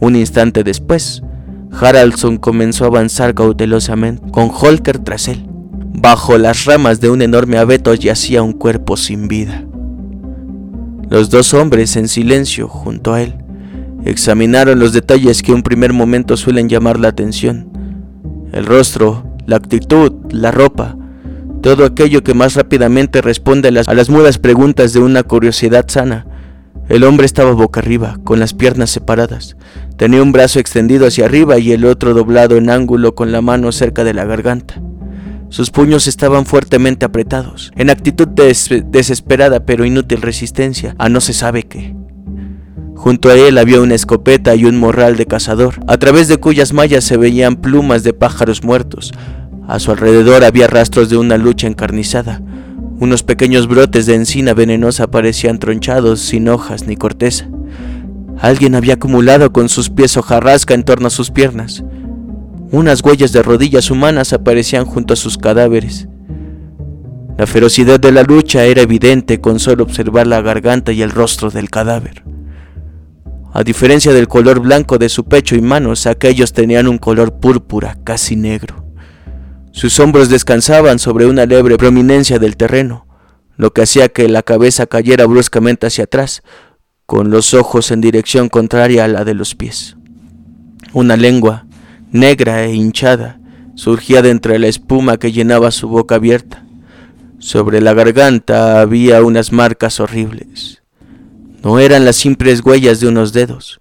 [0.00, 1.22] Un instante después,
[1.70, 5.46] Haraldson comenzó a avanzar cautelosamente, con Holker tras él.
[5.94, 9.64] Bajo las ramas de un enorme abeto yacía un cuerpo sin vida.
[11.08, 13.45] Los dos hombres en silencio junto a él
[14.06, 17.68] examinaron los detalles que en un primer momento suelen llamar la atención.
[18.52, 20.96] El rostro, la actitud, la ropa,
[21.60, 26.26] todo aquello que más rápidamente responde a las, mudas preguntas de una curiosidad sana.
[26.88, 29.56] El hombre estaba boca arriba, con las piernas separadas.
[29.96, 33.72] Tenía un brazo extendido hacia arriba y el otro doblado en ángulo con la mano
[33.72, 34.80] cerca de la garganta.
[35.48, 41.64] Sus puños estaban fuertemente apretados, en actitud desesperada pero inútil resistencia a no se sabe
[41.64, 42.05] qué.
[43.06, 46.72] Junto a él había una escopeta y un morral de cazador, a través de cuyas
[46.72, 49.12] mallas se veían plumas de pájaros muertos.
[49.68, 52.42] A su alrededor había rastros de una lucha encarnizada,
[52.98, 57.48] unos pequeños brotes de encina venenosa parecían tronchados, sin hojas ni corteza.
[58.40, 61.84] Alguien había acumulado con sus pies hojarrasca en torno a sus piernas.
[62.72, 66.08] Unas huellas de rodillas humanas aparecían junto a sus cadáveres.
[67.38, 71.50] La ferocidad de la lucha era evidente con solo observar la garganta y el rostro
[71.50, 72.24] del cadáver.
[73.56, 77.96] A diferencia del color blanco de su pecho y manos, aquellos tenían un color púrpura,
[78.04, 78.84] casi negro.
[79.72, 83.06] Sus hombros descansaban sobre una leve prominencia del terreno,
[83.56, 86.42] lo que hacía que la cabeza cayera bruscamente hacia atrás,
[87.06, 89.96] con los ojos en dirección contraria a la de los pies.
[90.92, 91.64] Una lengua,
[92.12, 93.40] negra e hinchada,
[93.74, 96.62] surgía de entre la espuma que llenaba su boca abierta.
[97.38, 100.82] Sobre la garganta había unas marcas horribles.
[101.66, 103.80] No eran las simples huellas de unos dedos,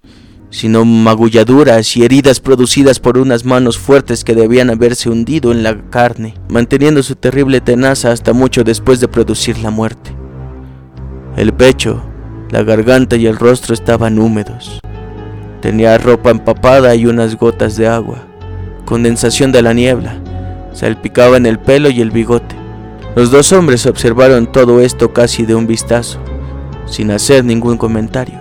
[0.49, 5.79] sino magulladuras y heridas producidas por unas manos fuertes que debían haberse hundido en la
[5.91, 10.15] carne, manteniendo su terrible tenaza hasta mucho después de producir la muerte.
[11.37, 12.03] El pecho,
[12.49, 14.79] la garganta y el rostro estaban húmedos.
[15.61, 18.25] Tenía ropa empapada y unas gotas de agua,
[18.85, 20.19] condensación de la niebla,
[20.73, 22.55] salpicaba en el pelo y el bigote.
[23.15, 26.19] Los dos hombres observaron todo esto casi de un vistazo,
[26.85, 28.39] sin hacer ningún comentario.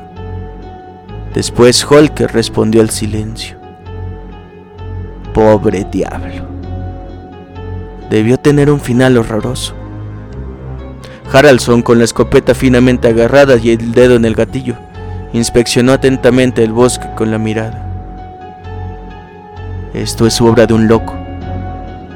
[1.34, 3.56] Después Holker respondió al silencio.
[5.32, 6.46] Pobre diablo.
[8.08, 9.74] Debió tener un final horroroso.
[11.32, 14.76] Haraldson, con la escopeta finamente agarrada y el dedo en el gatillo,
[15.32, 17.80] inspeccionó atentamente el bosque con la mirada.
[19.92, 21.14] Esto es obra de un loco,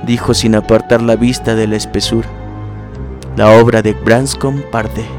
[0.07, 2.29] dijo sin apartar la vista de la espesura.
[3.37, 5.18] La obra de Branscombe Pardé.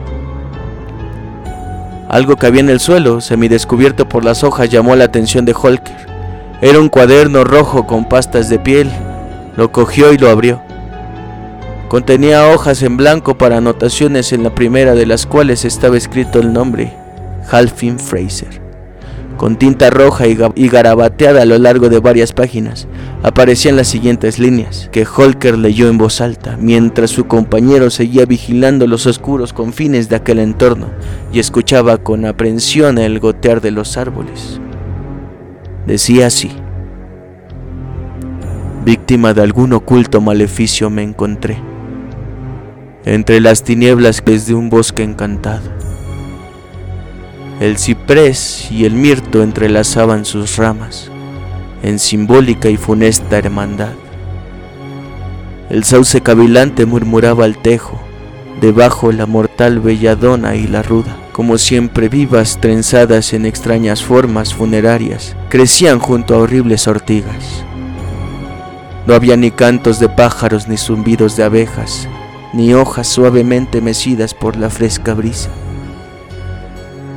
[2.10, 5.96] Algo que había en el suelo, semidescubierto por las hojas, llamó la atención de Holker.
[6.60, 8.92] Era un cuaderno rojo con pastas de piel.
[9.56, 10.62] Lo cogió y lo abrió.
[11.88, 16.52] Contenía hojas en blanco para anotaciones en la primera de las cuales estaba escrito el
[16.52, 16.94] nombre,
[17.50, 18.69] Halfin Fraser
[19.40, 22.90] con tinta roja y garabateada a lo largo de varias páginas,
[23.24, 28.86] aparecían las siguientes líneas, que Holker leyó en voz alta, mientras su compañero seguía vigilando
[28.86, 30.88] los oscuros confines de aquel entorno
[31.32, 34.60] y escuchaba con aprensión el gotear de los árboles.
[35.88, 36.52] Decía así,
[38.84, 41.64] víctima de algún oculto maleficio me encontré,
[43.06, 45.79] entre las tinieblas desde un bosque encantado
[47.60, 51.12] el ciprés y el mirto entrelazaban sus ramas
[51.84, 53.94] en simbólica y funesta hermandad.
[55.70, 58.00] El sauce cavilante murmuraba al tejo,
[58.62, 65.36] debajo la mortal belladona y la ruda, como siempre vivas trenzadas en extrañas formas funerarias,
[65.50, 67.64] crecían junto a horribles ortigas.
[69.06, 72.08] No había ni cantos de pájaros ni zumbidos de abejas,
[72.54, 75.50] ni hojas suavemente mecidas por la fresca brisa.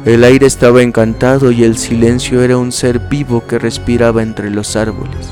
[0.05, 4.75] El aire estaba encantado y el silencio era un ser vivo que respiraba entre los
[4.75, 5.29] árboles.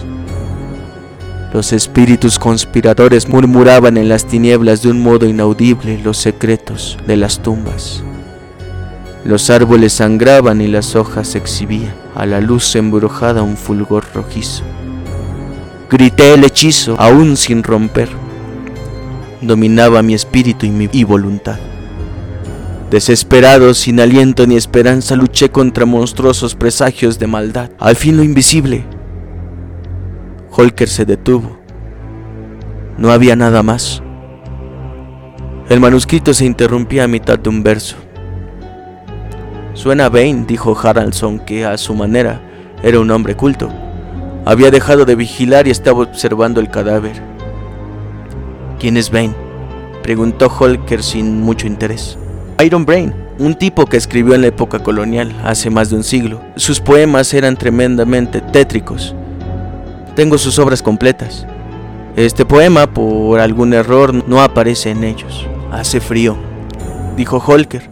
[1.52, 7.42] Los espíritus conspiradores murmuraban en las tinieblas de un modo inaudible los secretos de las
[7.42, 8.04] tumbas.
[9.24, 14.62] Los árboles sangraban y las hojas exhibían a la luz embrujada un fulgor rojizo.
[15.90, 18.08] Grité el hechizo aún sin romper.
[19.40, 21.58] Dominaba mi espíritu y mi voluntad.
[22.90, 27.70] Desesperado, sin aliento ni esperanza, luché contra monstruosos presagios de maldad.
[27.78, 28.84] Al fin lo invisible.
[30.50, 31.56] Holker se detuvo.
[32.98, 34.02] No había nada más.
[35.68, 37.94] El manuscrito se interrumpía a mitad de un verso.
[39.74, 42.40] Suena Bane, dijo Haraldson, que a su manera
[42.82, 43.70] era un hombre culto.
[44.44, 47.22] Había dejado de vigilar y estaba observando el cadáver.
[48.80, 49.34] ¿Quién es Bane?
[50.02, 52.18] preguntó Holker sin mucho interés.
[52.64, 56.40] Iron Brain, un tipo que escribió en la época colonial, hace más de un siglo.
[56.56, 59.14] Sus poemas eran tremendamente tétricos.
[60.14, 61.46] Tengo sus obras completas.
[62.16, 65.46] Este poema, por algún error, no aparece en ellos.
[65.70, 66.36] Hace frío,
[67.16, 67.88] dijo Holker.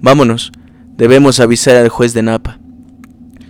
[0.00, 0.52] Vámonos,
[0.96, 2.58] debemos avisar al juez de Napa.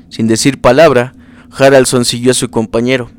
[0.08, 1.14] Sin decir palabra,
[1.50, 3.10] Haraldson siguió a su compañero.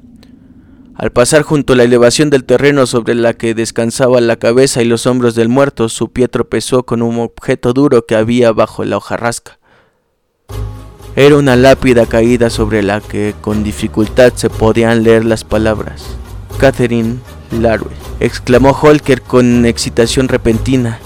[0.99, 4.85] Al pasar junto a la elevación del terreno sobre la que descansaba la cabeza y
[4.85, 8.97] los hombros del muerto, su pie tropezó con un objeto duro que había bajo la
[8.97, 9.59] hojarrasca.
[11.15, 16.03] Era una lápida caída sobre la que con dificultad se podían leer las palabras.
[16.59, 20.99] Catherine Larue, exclamó Holker con excitación repentina.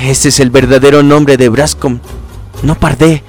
[0.00, 1.98] Ese es el verdadero nombre de Brascom.
[2.62, 3.24] No pardé.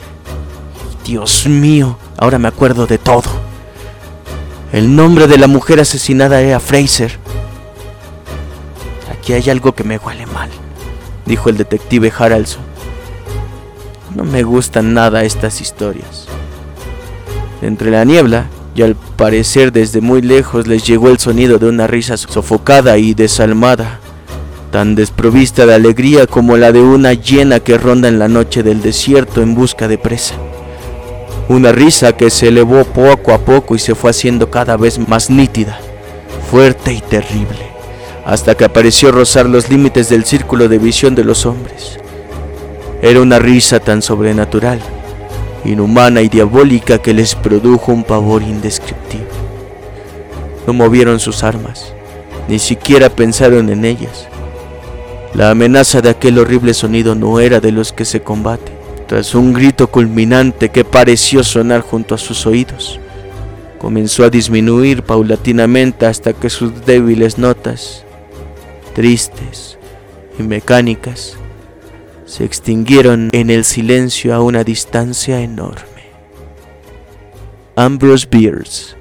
[1.03, 3.42] Dios mío, ahora me acuerdo de todo.
[4.73, 7.19] El nombre de la mujer asesinada era Fraser.
[9.11, 10.49] Aquí hay algo que me huele mal,
[11.27, 12.63] dijo el detective Haraldson.
[14.15, 16.25] No me gustan nada estas historias.
[17.61, 21.85] Entre la niebla, y al parecer desde muy lejos les llegó el sonido de una
[21.85, 23.99] risa sofocada y desalmada
[24.71, 28.81] tan desprovista de alegría como la de una hiena que ronda en la noche del
[28.81, 30.33] desierto en busca de presa.
[31.49, 35.29] Una risa que se elevó poco a poco y se fue haciendo cada vez más
[35.29, 35.77] nítida,
[36.49, 37.67] fuerte y terrible,
[38.25, 41.99] hasta que apareció rozar los límites del círculo de visión de los hombres.
[43.01, 44.79] Era una risa tan sobrenatural,
[45.65, 49.27] inhumana y diabólica que les produjo un pavor indescriptible.
[50.65, 51.93] No movieron sus armas,
[52.47, 54.27] ni siquiera pensaron en ellas
[55.33, 58.72] la amenaza de aquel horrible sonido no era de los que se combate.
[59.13, 62.99] Tras un grito culminante que pareció sonar junto a sus oídos,
[63.77, 68.03] comenzó a disminuir paulatinamente hasta que sus débiles notas,
[68.95, 69.77] tristes
[70.39, 71.37] y mecánicas,
[72.25, 75.83] se extinguieron en el silencio a una distancia enorme.
[77.75, 78.95] Ambrose Bierce,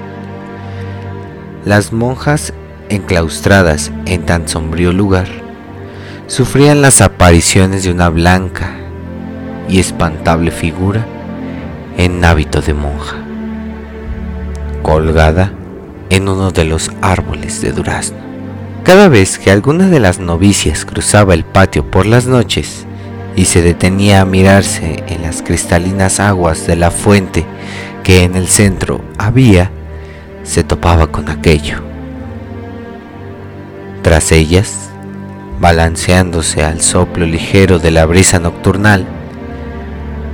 [1.64, 2.54] las monjas
[2.90, 5.30] enclaustradas en tan sombrío lugar
[6.28, 8.76] sufrían las apariciones de una blanca
[9.70, 11.06] y espantable figura
[11.96, 13.16] en hábito de monja,
[14.82, 15.54] colgada
[16.10, 18.23] en uno de los árboles de durazno.
[18.84, 22.86] Cada vez que alguna de las novicias cruzaba el patio por las noches
[23.34, 27.46] y se detenía a mirarse en las cristalinas aguas de la fuente
[28.04, 29.72] que en el centro había,
[30.44, 31.78] se topaba con aquello.
[34.02, 34.90] Tras ellas,
[35.62, 39.06] balanceándose al soplo ligero de la brisa nocturnal,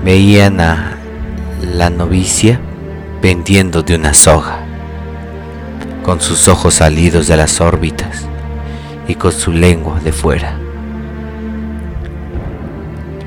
[0.04, 0.98] veían a
[1.62, 2.60] la novicia
[3.22, 4.58] pendiendo de una soga,
[6.02, 8.29] con sus ojos salidos de las órbitas
[9.10, 10.56] y con su lengua de fuera.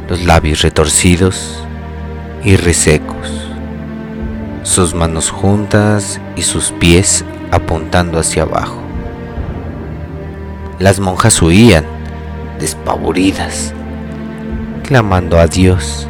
[0.09, 1.67] Los labios retorcidos
[2.45, 3.49] y resecos,
[4.63, 8.81] sus manos juntas y sus pies apuntando hacia abajo.
[10.79, 11.85] Las monjas huían,
[12.61, 13.75] despavoridas,
[14.85, 16.07] clamando a Dios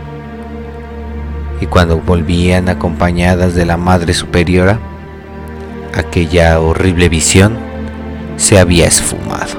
[1.63, 4.79] y cuando volvían acompañadas de la Madre Superiora,
[5.95, 7.72] aquella horrible visión
[8.43, 9.55] se había esfumado.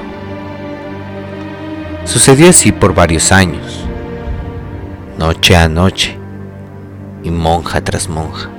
[2.03, 3.85] Sucedió así por varios años,
[5.17, 6.17] noche a noche
[7.23, 8.49] y monja tras monja.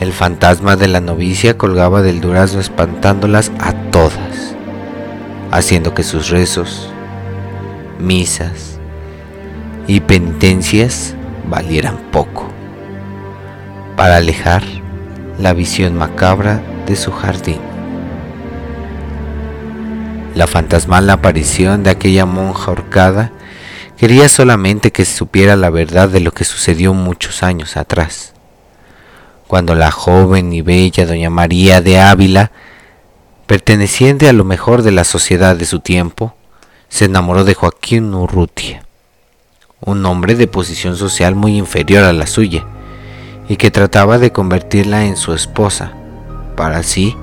[0.00, 4.54] El fantasma de la novicia colgaba del durazno espantándolas a todas,
[5.50, 6.92] haciendo que sus rezos,
[7.98, 8.78] misas
[9.86, 11.14] y penitencias
[11.48, 12.50] valieran poco,
[13.96, 14.62] para alejar
[15.38, 17.71] la visión macabra de su jardín.
[20.34, 23.32] La fantasmal aparición de aquella monja ahorcada
[23.98, 28.32] quería solamente que se supiera la verdad de lo que sucedió muchos años atrás,
[29.46, 32.50] cuando la joven y bella doña María de Ávila,
[33.46, 36.34] perteneciente a lo mejor de la sociedad de su tiempo,
[36.88, 38.86] se enamoró de Joaquín Urrutia,
[39.80, 42.64] un hombre de posición social muy inferior a la suya,
[43.48, 45.92] y que trataba de convertirla en su esposa,
[46.56, 47.14] para así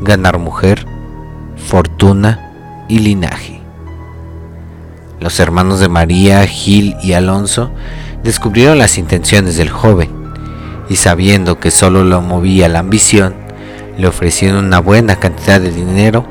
[0.00, 0.86] ganar mujer,
[1.56, 2.53] fortuna
[2.88, 3.60] y linaje.
[5.20, 7.70] Los hermanos de María, Gil y Alonso
[8.22, 10.10] descubrieron las intenciones del joven
[10.88, 13.34] y sabiendo que solo lo movía la ambición,
[13.96, 16.26] le ofrecieron una buena cantidad de dinero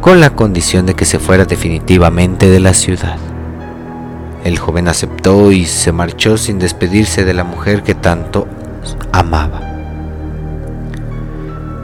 [0.00, 3.16] con la condición de que se fuera definitivamente de la ciudad.
[4.44, 8.46] El joven aceptó y se marchó sin despedirse de la mujer que tanto
[9.10, 9.60] amaba.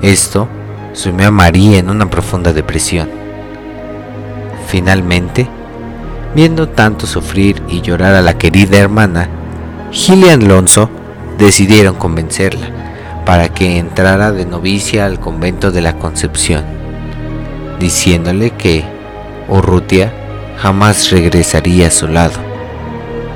[0.00, 0.48] Esto
[0.92, 3.21] sumió a María en una profunda depresión.
[4.72, 5.46] Finalmente,
[6.34, 9.28] viendo tanto sufrir y llorar a la querida hermana,
[9.90, 10.88] Gil y Alonso
[11.36, 12.68] decidieron convencerla
[13.26, 16.64] para que entrara de novicia al convento de la Concepción,
[17.78, 18.82] diciéndole que
[19.46, 20.10] Urrutia
[20.56, 22.38] jamás regresaría a su lado,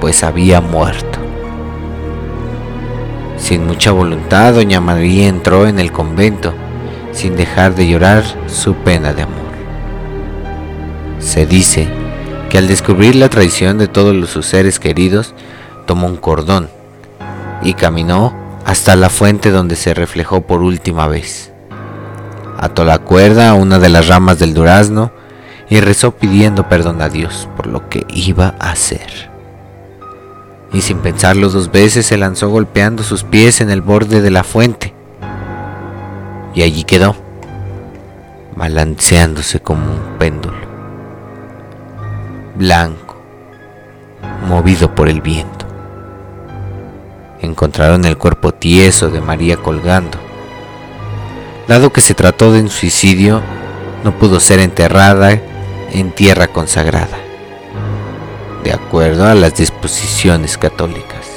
[0.01, 1.19] pues había muerto.
[3.37, 6.55] Sin mucha voluntad, doña María entró en el convento,
[7.13, 9.46] sin dejar de llorar su pena de amor.
[11.27, 11.89] Se dice
[12.49, 15.35] que al descubrir la traición de todos sus seres queridos,
[15.85, 16.71] tomó un cordón
[17.63, 18.33] y caminó
[18.65, 21.53] hasta la fuente donde se reflejó por última vez.
[22.59, 25.11] Ató la cuerda a una de las ramas del durazno
[25.69, 29.37] y rezó pidiendo perdón a Dios por lo que iba a hacer
[30.73, 34.45] y sin pensarlo dos veces se lanzó golpeando sus pies en el borde de la
[34.45, 34.93] fuente.
[36.55, 37.17] Y allí quedó,
[38.57, 40.66] balanceándose como un péndulo,
[42.57, 43.17] blanco,
[44.49, 45.67] movido por el viento.
[47.41, 50.19] Encontraron el cuerpo tieso de María colgando.
[51.69, 53.43] Dado que se trató de un suicidio,
[54.05, 55.41] no pudo ser enterrada
[55.93, 57.19] en tierra consagrada
[58.67, 61.29] de acuerdo a las disposiciones católicas.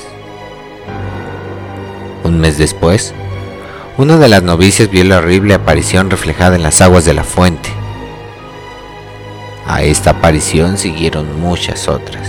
[2.24, 3.14] Un mes después,
[3.98, 7.70] una de las novicias vio la horrible aparición reflejada en las aguas de la fuente.
[9.70, 12.28] A esta aparición siguieron muchas otras,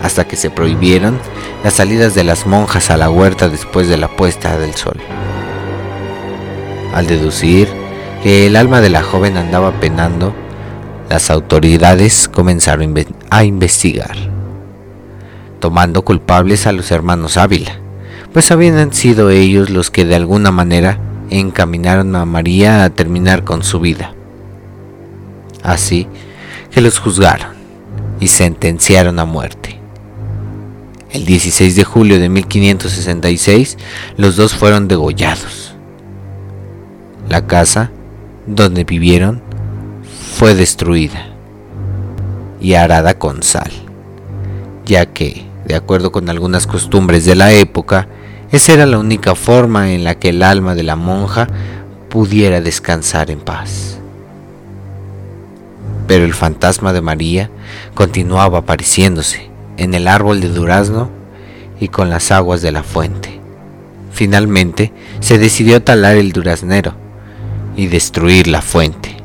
[0.00, 1.18] hasta que se prohibieron
[1.64, 4.98] las salidas de las monjas a la huerta después de la puesta del sol.
[6.94, 7.68] Al deducir
[8.22, 10.32] que el alma de la joven andaba penando,
[11.08, 12.94] las autoridades comenzaron
[13.28, 14.16] a investigar,
[15.58, 17.80] tomando culpables a los hermanos Ávila,
[18.32, 23.64] pues habían sido ellos los que de alguna manera encaminaron a María a terminar con
[23.64, 24.14] su vida.
[25.62, 26.06] Así
[26.70, 27.50] que los juzgaron
[28.20, 29.78] y sentenciaron a muerte.
[31.10, 33.76] El 16 de julio de 1566
[34.16, 35.74] los dos fueron degollados.
[37.28, 37.90] La casa
[38.46, 39.42] donde vivieron
[40.36, 41.26] fue destruida
[42.60, 43.70] y arada con sal,
[44.86, 48.08] ya que, de acuerdo con algunas costumbres de la época,
[48.52, 51.48] esa era la única forma en la que el alma de la monja
[52.08, 53.99] pudiera descansar en paz.
[56.10, 57.50] Pero el fantasma de María
[57.94, 61.08] continuaba apareciéndose en el árbol de durazno
[61.78, 63.38] y con las aguas de la fuente.
[64.10, 66.94] Finalmente se decidió talar el duraznero
[67.76, 69.18] y destruir la fuente.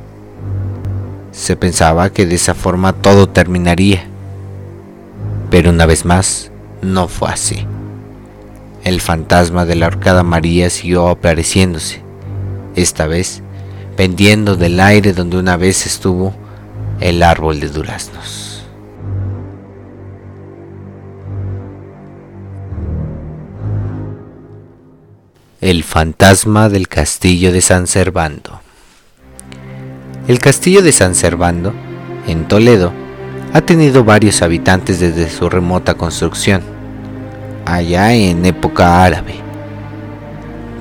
[1.32, 4.06] Se pensaba que de esa forma todo terminaría.
[5.50, 6.52] Pero una vez más,
[6.84, 7.66] no fue así.
[8.84, 12.04] El fantasma de la horcada María siguió apareciéndose,
[12.76, 13.42] esta vez
[13.98, 16.45] pendiendo del aire donde una vez estuvo
[17.00, 18.66] el árbol de duraznos.
[25.60, 28.62] El fantasma del castillo de San Servando.
[30.28, 31.74] El castillo de San Servando,
[32.28, 32.92] en Toledo,
[33.54, 36.62] ha tenido varios habitantes desde su remota construcción.
[37.66, 39.36] allá en época árabe.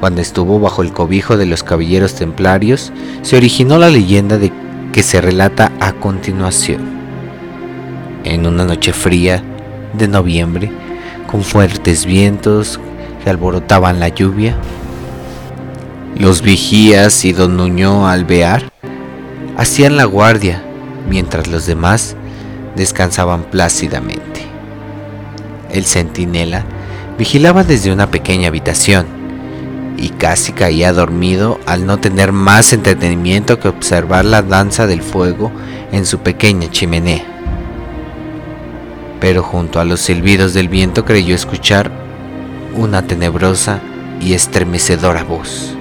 [0.01, 2.93] Cuando estuvo bajo el cobijo de los caballeros templarios,
[3.23, 4.53] se originó la leyenda de
[4.95, 6.81] que se relata a continuación.
[8.23, 9.43] En una noche fría
[9.93, 10.71] de noviembre,
[11.27, 12.79] con fuertes vientos
[13.25, 14.55] que alborotaban la lluvia,
[16.17, 18.71] los vigías y don Nuño Alvear
[19.57, 20.63] hacían la guardia
[21.11, 22.15] mientras los demás
[22.77, 24.43] descansaban plácidamente.
[25.73, 26.65] El centinela
[27.19, 29.07] vigilaba desde una pequeña habitación
[30.05, 35.51] y casi caía dormido al no tener más entretenimiento que observar la danza del fuego
[35.93, 37.25] en su pequeña chimenea.
[39.19, 41.91] Pero junto a los silbidos del viento creyó escuchar
[42.75, 43.81] una tenebrosa
[44.21, 45.75] y estremecedora voz.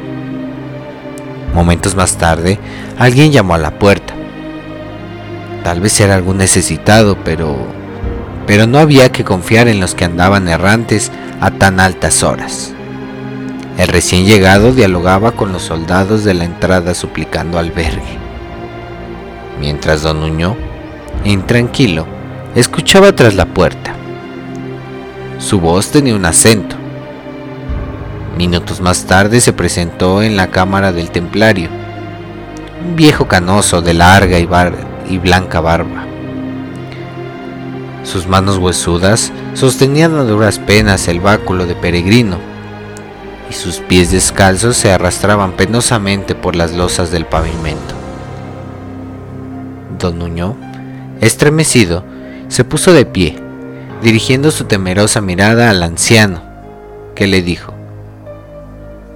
[1.54, 2.60] Momentos más tarde,
[2.98, 4.14] alguien llamó a la puerta.
[5.66, 7.58] Tal vez era algún necesitado, pero
[8.48, 11.12] pero no había que confiar en los que andaban errantes
[11.42, 12.74] a tan altas horas.
[13.78, 18.18] El recién llegado dialogaba con los soldados de la entrada suplicando albergue.
[19.60, 20.56] Mientras don Nuño,
[21.24, 22.06] intranquilo,
[22.56, 23.96] escuchaba tras la puerta.
[25.40, 26.76] Su voz tenía un acento.
[28.38, 31.70] Minutos más tarde se presentó en la cámara del templario,
[32.86, 34.48] un viejo canoso de larga y,
[35.10, 36.04] y blanca barba
[38.04, 42.38] sus manos huesudas sostenían a duras penas el báculo de peregrino,
[43.54, 47.94] y sus pies descalzos se arrastraban penosamente por las losas del pavimento.
[50.00, 50.58] Don Nuño,
[51.22, 52.04] estremecido,
[52.48, 53.38] se puso de pie,
[54.02, 56.42] dirigiendo su temerosa mirada al anciano,
[57.14, 57.76] que le dijo,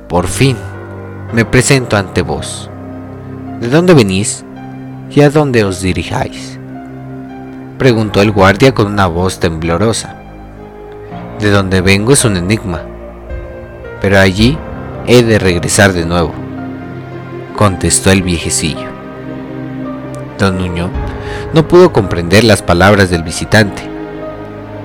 [0.07, 0.55] Por fin,
[1.33, 2.69] me presento ante vos.
[3.59, 4.45] ¿De dónde venís
[5.09, 6.59] y a dónde os dirijáis?
[7.79, 10.15] preguntó el guardia con una voz temblorosa.
[11.39, 12.83] De donde vengo es un enigma,
[14.01, 14.57] pero allí
[15.07, 16.33] he de regresar de nuevo,
[17.55, 18.87] contestó el viejecillo.
[20.37, 20.89] Don Nuño
[21.53, 23.81] no pudo comprender las palabras del visitante.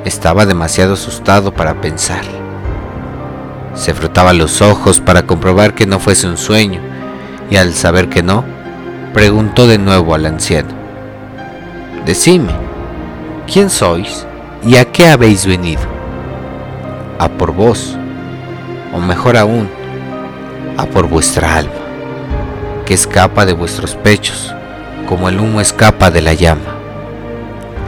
[0.04, 2.22] Estaba demasiado asustado para pensar.
[3.74, 6.80] Se frotaba los ojos para comprobar que no fuese un sueño,
[7.50, 8.44] y al saber que no,
[9.12, 10.70] preguntó de nuevo al anciano.
[12.06, 12.52] Decime,
[13.50, 14.26] ¿quién sois
[14.64, 15.82] y a qué habéis venido?
[17.18, 17.96] A por vos,
[18.93, 19.68] o mejor aún,
[20.76, 21.72] a por vuestra alma,
[22.84, 24.55] que escapa de vuestros pechos,
[25.09, 26.76] como el humo escapa de la llama.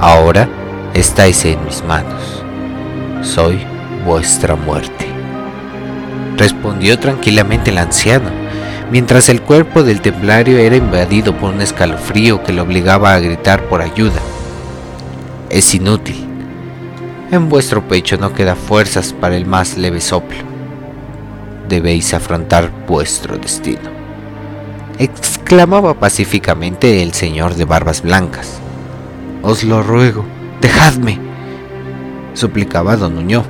[0.01, 0.49] Ahora
[0.95, 2.43] estáis en mis manos,
[3.23, 3.61] soy
[4.05, 5.07] vuestra muerte.
[6.37, 8.31] Respondió tranquilamente el anciano,
[8.91, 13.63] mientras el cuerpo del templario era invadido por un escalofrío que lo obligaba a gritar
[13.65, 14.21] por ayuda
[15.55, 16.17] es inútil.
[17.31, 20.54] En vuestro pecho no queda fuerzas para el más leve soplo.
[21.69, 23.91] Debéis afrontar vuestro destino.
[24.99, 28.59] Exclamaba pacíficamente el señor de barbas blancas.
[29.43, 30.25] Os lo ruego,
[30.61, 31.19] dejadme,
[32.35, 33.45] suplicaba don Nuño.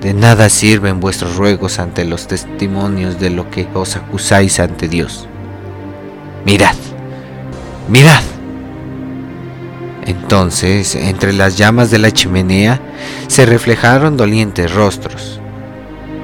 [0.00, 5.26] De nada sirven vuestros ruegos ante los testimonios de lo que os acusáis ante Dios.
[6.44, 6.76] Mirad,
[7.88, 8.22] mirad.
[10.06, 12.80] Entonces, entre las llamas de la chimenea
[13.28, 15.40] se reflejaron dolientes rostros.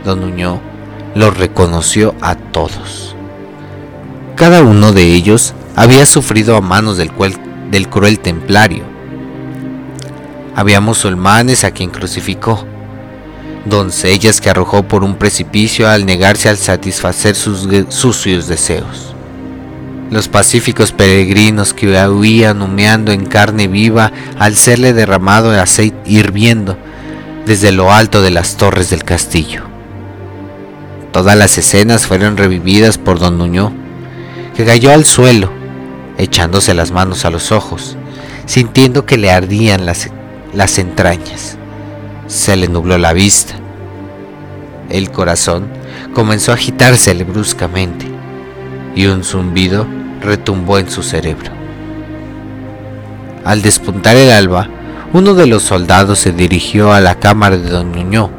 [0.05, 0.70] Don Nuño
[1.14, 3.14] los reconoció a todos.
[4.36, 7.11] Cada uno de ellos había sufrido a manos del,
[7.88, 8.84] cruel templario.
[10.54, 12.64] Había musulmanes a quien crucificó,
[13.64, 19.14] doncellas que arrojó por un precipicio al negarse al satisfacer sus sucios deseos
[20.11, 26.76] los pacíficos peregrinos que huían humeando en carne viva al serle derramado aceite hirviendo
[27.46, 29.70] desde lo alto de las torres del castillo.
[31.12, 33.72] Todas las escenas fueron revividas por don Nuño,
[34.54, 35.50] que cayó al suelo,
[36.18, 37.96] echándose las manos a los ojos,
[38.46, 40.08] sintiendo que le ardían las,
[40.54, 41.56] las entrañas.
[42.28, 43.54] Se le nubló la vista.
[44.88, 45.66] El corazón
[46.14, 48.06] comenzó a agitársele bruscamente
[48.94, 49.86] y un zumbido
[50.20, 51.50] retumbó en su cerebro.
[53.44, 54.68] Al despuntar el alba,
[55.12, 58.30] uno de los soldados se dirigió a la cámara de don Nuño,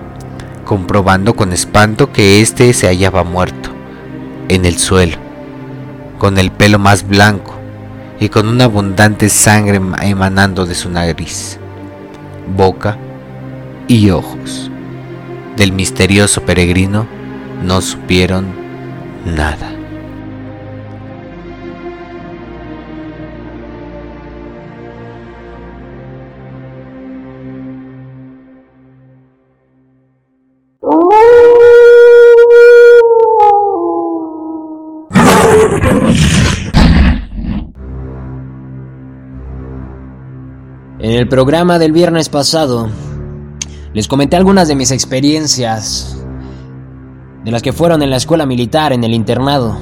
[0.71, 3.71] comprobando con espanto que éste se hallaba muerto,
[4.47, 5.17] en el suelo,
[6.17, 7.59] con el pelo más blanco
[8.21, 11.59] y con una abundante sangre emanando de su nariz,
[12.55, 12.97] boca
[13.89, 14.71] y ojos.
[15.57, 17.05] Del misterioso peregrino
[17.61, 18.45] no supieron
[19.25, 19.80] nada.
[41.21, 42.89] El programa del viernes pasado
[43.93, 46.17] les comenté algunas de mis experiencias,
[47.45, 49.77] de las que fueron en la escuela militar, en el internado,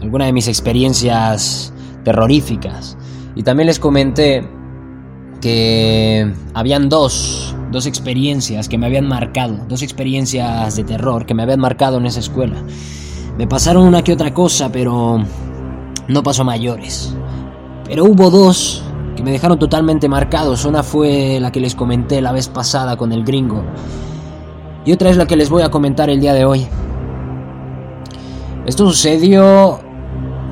[0.00, 1.74] algunas de mis experiencias
[2.04, 2.96] terroríficas.
[3.34, 4.48] Y también les comenté
[5.42, 11.42] que habían dos, dos experiencias que me habían marcado, dos experiencias de terror que me
[11.42, 12.62] habían marcado en esa escuela.
[13.36, 15.22] Me pasaron una que otra cosa, pero
[16.08, 17.14] no pasó mayores.
[17.84, 18.87] Pero hubo dos
[19.18, 20.64] que me dejaron totalmente marcados.
[20.64, 23.64] Una fue la que les comenté la vez pasada con el gringo.
[24.84, 26.68] Y otra es la que les voy a comentar el día de hoy.
[28.64, 29.80] Esto sucedió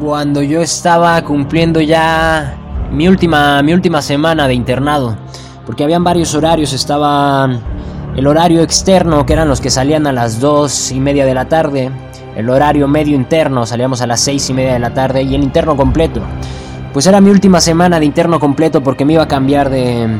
[0.03, 2.57] cuando yo estaba cumpliendo ya
[2.91, 5.17] mi última, mi última semana de internado.
[5.65, 6.73] Porque habían varios horarios.
[6.73, 7.49] Estaba
[8.17, 11.45] el horario externo, que eran los que salían a las dos y media de la
[11.45, 11.93] tarde.
[12.35, 15.23] El horario medio interno, salíamos a las seis y media de la tarde.
[15.23, 16.21] Y el interno completo,
[16.97, 20.19] pues era mi última semana de interno completo porque me iba a cambiar de,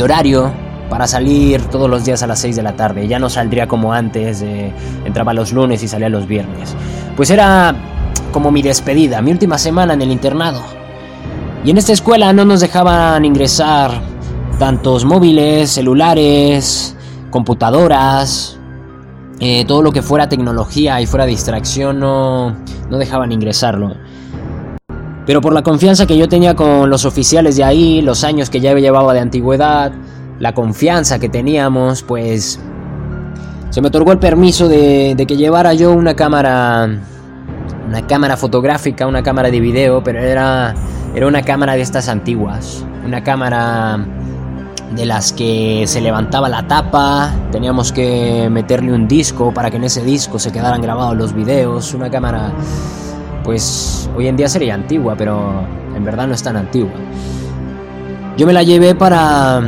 [0.00, 0.52] horario
[0.88, 3.08] para salir todos los días a las 6 de la tarde.
[3.08, 4.44] Ya no saldría como antes,
[5.04, 6.76] entraba los lunes y salía los viernes.
[7.16, 7.74] Pues era
[8.30, 10.62] como mi despedida, mi última semana en el internado.
[11.64, 13.90] Y en esta escuela no nos dejaban ingresar
[14.56, 16.96] tantos móviles, celulares,
[17.30, 18.56] computadoras,
[19.40, 22.56] eh, todo lo que fuera tecnología y fuera distracción no,
[22.88, 23.96] no dejaban ingresarlo.
[25.28, 28.60] Pero por la confianza que yo tenía con los oficiales de ahí, los años que
[28.60, 29.92] ya llevaba de antigüedad,
[30.38, 32.58] la confianza que teníamos, pues
[33.68, 36.88] se me otorgó el permiso de, que llevara yo una cámara,
[37.86, 40.74] una cámara fotográfica, una cámara de video, pero era,
[41.14, 44.02] era una cámara de estas antiguas, una cámara
[44.96, 49.84] de las que se levantaba la tapa, teníamos que meterle un disco para que en
[49.84, 52.50] ese disco se quedaran grabados los videos, una cámara
[53.48, 55.64] pues hoy en día sería antigua, pero
[55.96, 56.92] en verdad no es tan antigua.
[58.36, 59.62] Yo me la llevé para,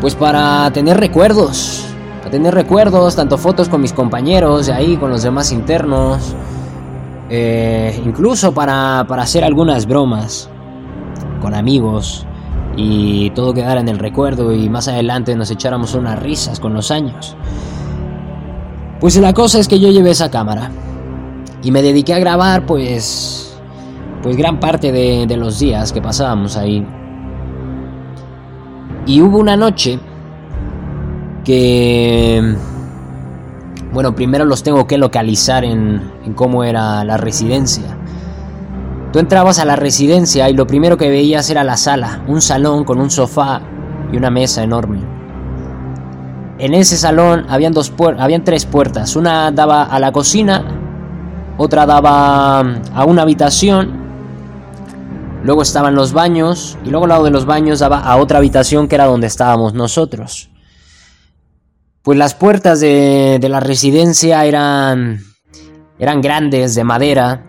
[0.00, 1.84] pues para tener recuerdos,
[2.20, 6.34] para tener recuerdos, tanto fotos con mis compañeros de ahí, con los demás internos,
[7.28, 10.48] eh, incluso para, para hacer algunas bromas
[11.42, 12.24] con amigos
[12.78, 16.90] y todo quedara en el recuerdo y más adelante nos echáramos unas risas con los
[16.90, 17.36] años.
[19.00, 20.70] Pues la cosa es que yo llevé esa cámara
[21.62, 23.58] y me dediqué a grabar pues,
[24.22, 26.86] pues gran parte de, de los días que pasábamos ahí.
[29.06, 29.98] Y hubo una noche
[31.44, 32.54] que,
[33.92, 37.96] bueno, primero los tengo que localizar en, en cómo era la residencia.
[39.12, 42.84] Tú entrabas a la residencia y lo primero que veías era la sala, un salón
[42.84, 43.62] con un sofá
[44.12, 45.00] y una mesa enorme.
[46.58, 50.77] En ese salón habían, dos habían tres puertas, una daba a la cocina
[51.58, 53.90] otra daba a una habitación,
[55.42, 58.86] luego estaban los baños y luego al lado de los baños daba a otra habitación
[58.86, 60.50] que era donde estábamos nosotros.
[62.02, 65.18] Pues las puertas de, la residencia eran,
[65.98, 67.44] eran grandes, de madera.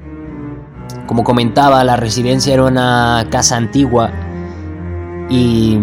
[1.05, 4.11] Como comentaba, la residencia era una casa antigua
[5.29, 5.79] y,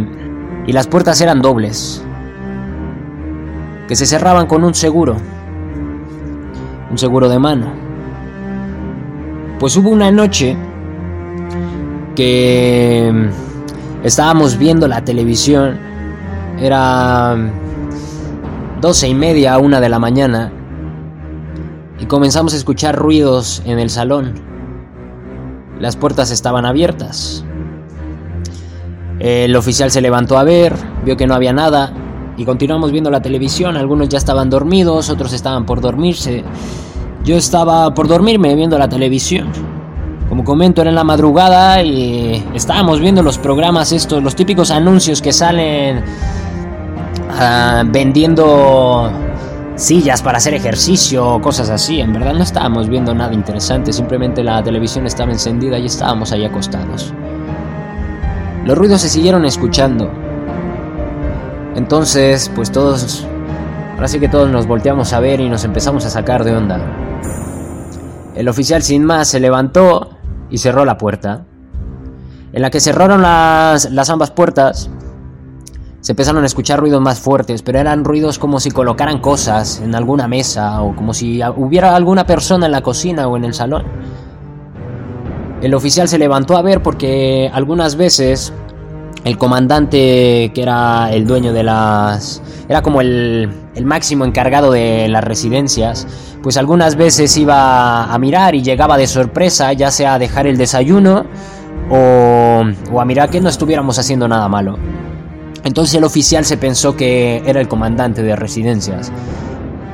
[0.67, 2.05] y las puertas eran dobles,
[3.87, 5.17] que se cerraban con un seguro,
[6.91, 7.86] un seguro de mano.
[9.59, 10.55] Pues hubo una noche
[12.15, 15.79] que mm, estábamos viendo la televisión.
[16.61, 20.53] Era mm, doce y media, una de la mañana.
[21.99, 24.35] Y comenzamos a escuchar ruidos en el salón.
[25.81, 27.43] Las puertas estaban abiertas.
[29.19, 31.95] El oficial se levantó a ver, vio que no había nada
[32.37, 33.79] y continuamos viendo la televisión.
[33.79, 36.45] Algunos ya estaban dormidos, otros estaban por dormirse.
[37.27, 39.49] Yo estaba por dormirme viendo la televisión.
[40.29, 45.21] Como comento, era en la madrugada y estábamos viendo los programas estos, los típicos anuncios
[45.21, 46.05] que salen
[47.33, 49.11] ah, vendiendo
[49.75, 52.01] sillas para hacer ejercicio, cosas así.
[52.01, 56.45] En verdad no estábamos viendo nada interesante, simplemente la televisión estaba encendida y estábamos ahí
[56.45, 57.13] acostados.
[58.65, 60.09] Los ruidos se siguieron escuchando.
[61.75, 63.27] Entonces, pues todos,
[63.97, 67.06] ahora sí que todos nos volteamos a ver y nos empezamos a sacar de onda.
[68.37, 70.11] El oficial sin más se levantó
[70.51, 71.47] y cerró la puerta.
[72.53, 74.91] En la que cerraron las, ambas puertas,
[76.01, 79.95] se empezaron a escuchar ruidos más fuertes, pero eran ruidos como si colocaran cosas en
[79.95, 83.85] alguna mesa o como si hubiera alguna persona en la cocina o en el salón.
[85.63, 88.53] El oficial se levantó a ver porque algunas veces
[89.25, 92.43] el comandante, que era el dueño de las...
[92.69, 96.07] era como el, el máximo encargado de las residencias,
[96.47, 100.57] pues algunas veces iba a mirar y llegaba de sorpresa, ya sea a dejar el
[100.57, 101.27] desayuno
[101.91, 104.79] o, o a mirar que no estuviéramos haciendo nada malo.
[105.65, 109.11] Entonces el oficial se pensó que era el comandante de residencias.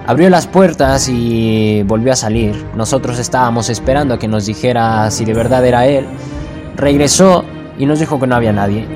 [0.06, 2.62] Abrió las puertas y volvió a salir.
[2.76, 6.04] Nosotros estábamos esperando a que nos dijera si de verdad era él.
[6.76, 7.46] Regresó
[7.78, 8.86] y nos dijo que no había nadie.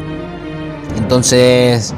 [0.99, 1.95] Entonces,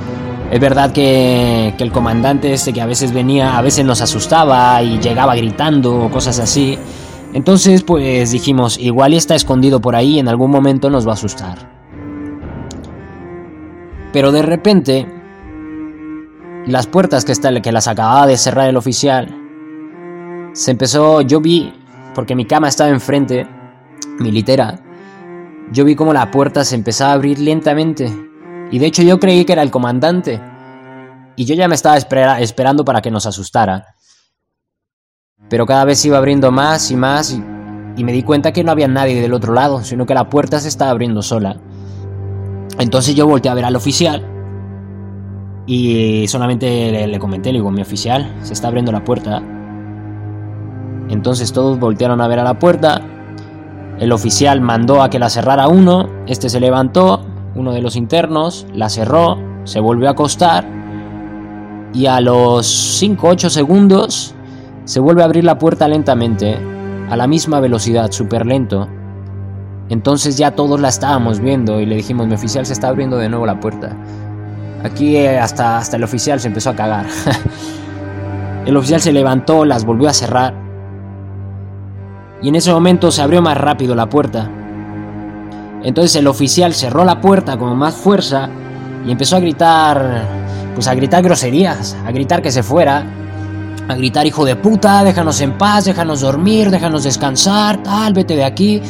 [0.51, 4.99] es verdad que, el comandante este que a veces venía, a veces nos asustaba y
[4.99, 6.79] llegaba gritando o cosas así.
[7.35, 11.71] Entonces, pues dijimos, igual está escondido por ahí en algún momento nos va a asustar.
[14.13, 15.07] Pero de repente,
[16.67, 19.29] las puertas que, está, que las acababa de cerrar el oficial,
[20.55, 21.75] se empezó, yo vi,
[22.15, 23.47] porque mi cama estaba enfrente,
[24.19, 24.81] mi litera,
[25.71, 28.28] yo vi como la puerta se empezaba a abrir lentamente.
[28.71, 30.41] Y de hecho yo creí que era el comandante.
[31.37, 33.95] Y yo ya me estaba esperando para que nos asustara.
[35.49, 37.43] Pero cada vez iba abriendo más y más y,
[37.97, 40.61] y, me di cuenta que no había nadie del otro lado, sino que la puerta
[40.61, 41.57] se estaba abriendo sola.
[42.79, 44.25] Entonces yo volteé a ver al oficial
[45.67, 49.43] y solamente le, le comenté, le digo, mi oficial, se está abriendo la puerta.
[51.09, 53.01] Entonces todos voltearon a ver a la puerta.
[53.99, 57.25] El oficial mandó a que la cerrara uno, este se levantó,
[57.59, 60.65] uno de los internos, la cerró, se volvió a acostar
[61.93, 64.35] y a los 5-8 segundos
[64.85, 66.57] se vuelve a abrir la puerta lentamente,
[67.11, 68.89] a la misma velocidad, súper lento.
[69.89, 73.29] Entonces ya todos la estábamos viendo y le dijimos, mi oficial se está abriendo de
[73.29, 73.97] nuevo la puerta.
[74.85, 77.07] Aquí eh, hasta, hasta el oficial se empezó a cagar.
[78.67, 80.55] el oficial se levantó, las volvió a cerrar.
[82.41, 84.49] Y en ese momento se abrió más rápido la puerta.
[85.83, 88.49] Entonces el oficial cerró la puerta con más fuerza
[89.07, 90.25] y empezó a gritar,
[90.75, 93.05] pues a gritar groserías, a gritar que se fuera,
[93.89, 98.45] a gritar hijo de puta, déjanos en paz, déjanos dormir, déjanos descansar, tal, vete de
[98.45, 98.83] aquí.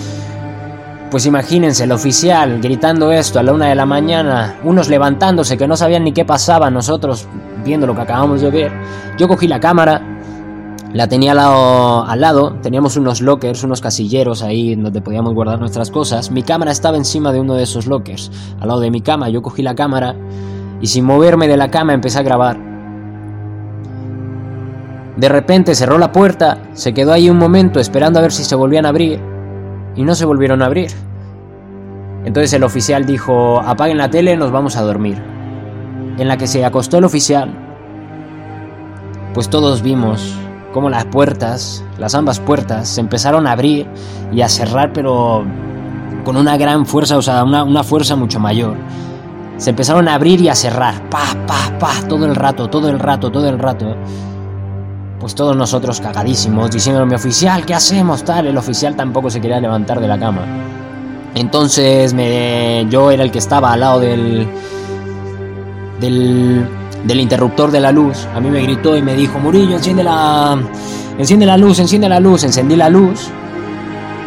[1.10, 5.66] Pues imagínense, el oficial gritando esto a la una de la mañana, unos levantándose que
[5.66, 7.26] no sabían ni qué pasaba, nosotros
[7.64, 8.72] viendo lo que acabamos de ver.
[9.16, 10.17] Yo cogí la cámara,
[10.92, 16.30] la tenía al lado, teníamos unos lockers, unos casilleros ahí donde podíamos guardar nuestras cosas.
[16.30, 19.28] Mi cámara estaba encima de uno de esos lockers, al lado de mi cama.
[19.28, 20.16] Yo cogí la cámara
[20.80, 22.58] y sin moverme de la cama empecé a grabar.
[25.16, 28.54] De repente cerró la puerta, se quedó ahí un momento esperando a ver si se
[28.54, 29.20] volvían a abrir
[29.94, 30.90] y no se volvieron a abrir.
[32.24, 35.22] Entonces el oficial dijo, apaguen la tele, nos vamos a dormir.
[36.18, 37.52] En la que se acostó el oficial,
[39.34, 40.34] pues todos vimos
[40.72, 43.86] cómo las puertas, las ambas puertas, se empezaron a abrir
[44.32, 45.44] y a cerrar, pero
[46.24, 48.76] con una gran fuerza, o sea, una, una fuerza mucho mayor.
[49.56, 52.98] Se empezaron a abrir y a cerrar, pa, pa, pa, todo el rato, todo el
[52.98, 53.96] rato, todo el rato.
[55.18, 58.22] Pues todos nosotros cagadísimos, diciendo a mi oficial, ¿qué hacemos?
[58.22, 60.42] Tal, el oficial tampoco se quería levantar de la cama.
[61.34, 64.46] Entonces me, yo era el que estaba al lado del,
[66.00, 66.66] del,
[67.04, 68.26] del interruptor de la luz.
[68.34, 70.58] A mí me gritó y me dijo, Murillo, enciende la,
[71.18, 72.44] enciende la luz, enciende la luz.
[72.44, 73.28] Encendí la luz.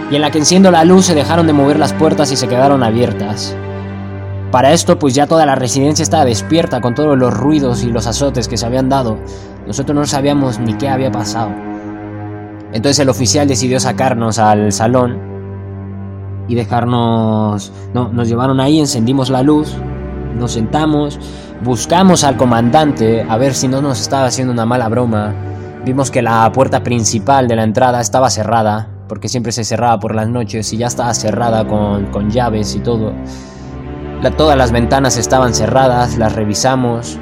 [0.09, 2.47] Y en la que enciendo la luz se dejaron de mover las puertas y se
[2.47, 3.55] quedaron abiertas.
[4.51, 8.07] Para esto, pues ya toda la residencia estaba despierta con todos los ruidos y los
[8.07, 9.17] azotes que se habían dado.
[9.65, 11.51] Nosotros no sabíamos ni qué había pasado.
[12.74, 15.17] Entonces el oficial decidió sacarnos al salón
[16.49, 17.72] y dejarnos...
[17.93, 19.74] No, nos llevaron ahí, encendimos la luz,
[20.36, 21.19] nos sentamos,
[21.63, 25.34] buscamos al comandante a ver si no nos estaba haciendo una mala broma.
[25.86, 30.15] Vimos que la puerta principal de la entrada estaba cerrada, porque siempre se cerraba por
[30.15, 33.13] las noches y ya estaba cerrada con, con llaves y todo.
[34.38, 37.17] Todas las ventanas estaban cerradas, las revisamos,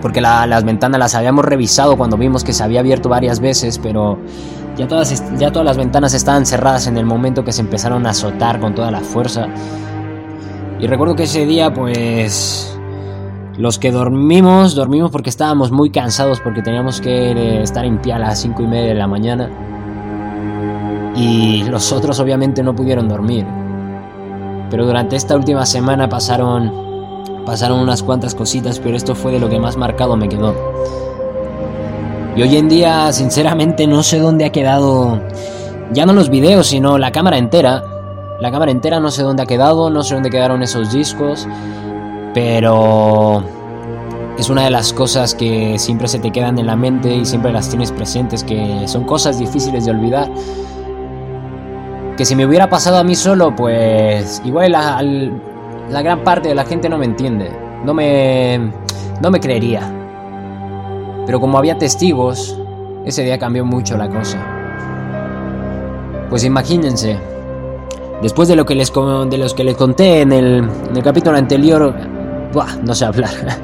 [0.00, 3.78] porque la, las ventanas las habíamos revisado cuando vimos que se había abierto varias veces,
[3.78, 4.18] pero
[4.76, 8.10] ya todas, ya todas las ventanas estaban cerradas en el momento que se empezaron a
[8.10, 9.48] azotar con toda la fuerza.
[10.80, 12.78] Y recuerdo que ese día, pues,
[13.58, 18.18] los que dormimos, dormimos porque estábamos muy cansados, porque teníamos que estar en pie a
[18.18, 19.50] las 5 y media de la mañana.
[21.16, 23.46] Y los otros obviamente no pudieron dormir.
[24.70, 26.90] Pero durante esta última semana pasaron
[27.44, 30.54] Pasaron unas cuantas cositas, pero esto fue de lo que más marcado me quedó.
[32.36, 35.20] Y hoy en día, sinceramente, no sé dónde ha quedado,
[35.92, 37.82] ya no los videos, sino la cámara entera.
[38.40, 41.46] La cámara entera no sé dónde ha quedado, no sé dónde quedaron esos discos,
[42.32, 43.42] pero
[44.38, 47.52] es una de las cosas que siempre se te quedan en la mente y siempre
[47.52, 50.30] las tienes presentes, que son cosas difíciles de olvidar.
[52.16, 55.32] Que si me hubiera pasado a mí solo, pues igual al,
[55.90, 57.50] la gran parte de la gente no me entiende,
[57.84, 58.72] no me,
[59.20, 59.82] no me creería.
[61.26, 62.58] Pero como había testigos,
[63.04, 64.38] ese día cambió mucho la cosa.
[66.30, 67.18] Pues imagínense,
[68.22, 71.36] Después de lo que les, de los que les conté en el, en el capítulo
[71.36, 71.94] anterior,
[72.84, 73.30] no sé hablar.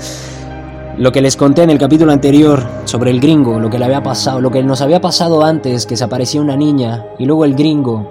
[0.98, 4.02] Lo que les conté en el capítulo anterior sobre el gringo, lo que le había
[4.02, 7.54] pasado, lo que nos había pasado antes, que se aparecía una niña y luego el
[7.54, 8.08] gringo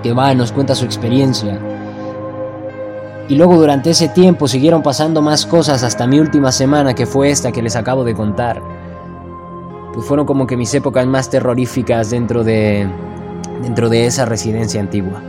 [0.00, 1.58] que va y nos cuenta su experiencia.
[3.28, 7.30] Y luego durante ese tiempo siguieron pasando más cosas hasta mi última semana, que fue
[7.30, 8.62] esta que les acabo de contar.
[9.92, 12.88] Pues fueron como que mis épocas más terroríficas dentro de
[13.60, 15.20] dentro de esa residencia antigua.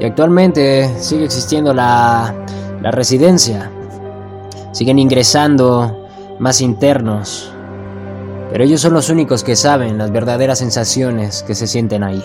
[0.00, 2.34] Y actualmente sigue existiendo la,
[2.80, 3.70] la residencia,
[4.72, 6.06] Siguen ingresando
[6.38, 7.50] más internos,
[8.52, 12.22] pero ellos son los únicos que saben las verdaderas sensaciones que se sienten ahí.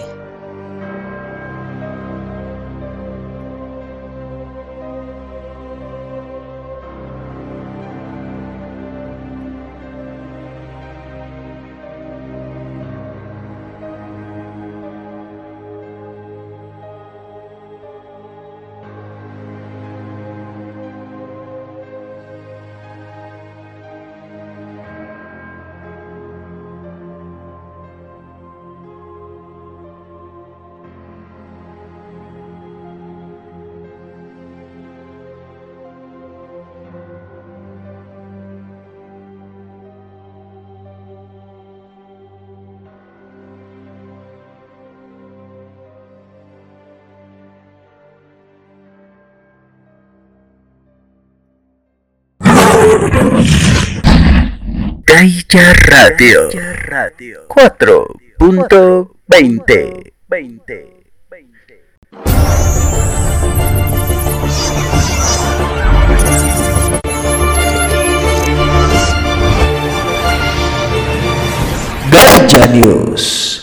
[55.53, 56.49] Gaia Radio
[57.47, 60.11] 4.20
[72.09, 73.61] Gaia News.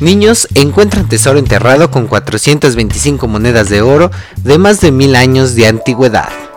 [0.00, 5.66] Niños encuentran tesoro enterrado con 425 monedas de oro de más de mil años de
[5.66, 6.49] antigüedad.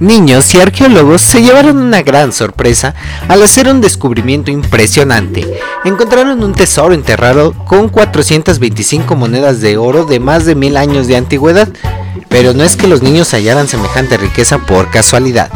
[0.00, 2.94] Niños y arqueólogos se llevaron una gran sorpresa
[3.28, 5.46] al hacer un descubrimiento impresionante.
[5.84, 11.16] Encontraron un tesoro enterrado con 425 monedas de oro de más de mil años de
[11.16, 11.68] antigüedad,
[12.28, 15.50] pero no es que los niños hallaran semejante riqueza por casualidad.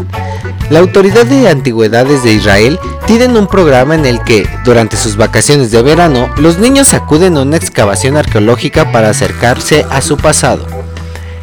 [0.71, 5.73] La Autoridad de Antigüedades de Israel tienen un programa en el que, durante sus vacaciones
[5.73, 10.78] de verano, los niños acuden a una excavación arqueológica para acercarse a su pasado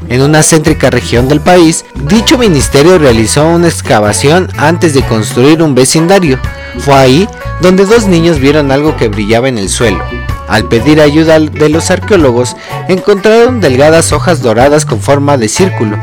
[0.10, 5.76] en una céntrica región del país, dicho ministerio realizó una excavación antes de construir un
[5.76, 6.40] vecindario.
[6.80, 7.30] Fue ahí
[7.62, 10.04] donde dos niños vieron algo que brillaba en el suelo.
[10.48, 12.56] Al pedir ayuda de los arqueólogos,
[12.88, 15.98] encontraron delgadas hojas doradas con forma de círculo.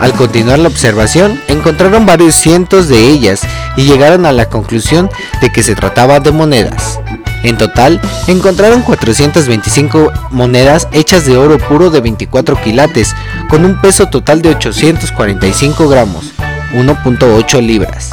[0.00, 3.40] Al continuar la observación, encontraron varios cientos de ellas
[3.76, 7.00] y llegaron a la conclusión de que se trataba de monedas.
[7.42, 13.14] En total, encontraron 425 monedas hechas de oro puro de 24 quilates,
[13.48, 16.32] con un peso total de 845 gramos,
[16.74, 18.12] 1.8 libras.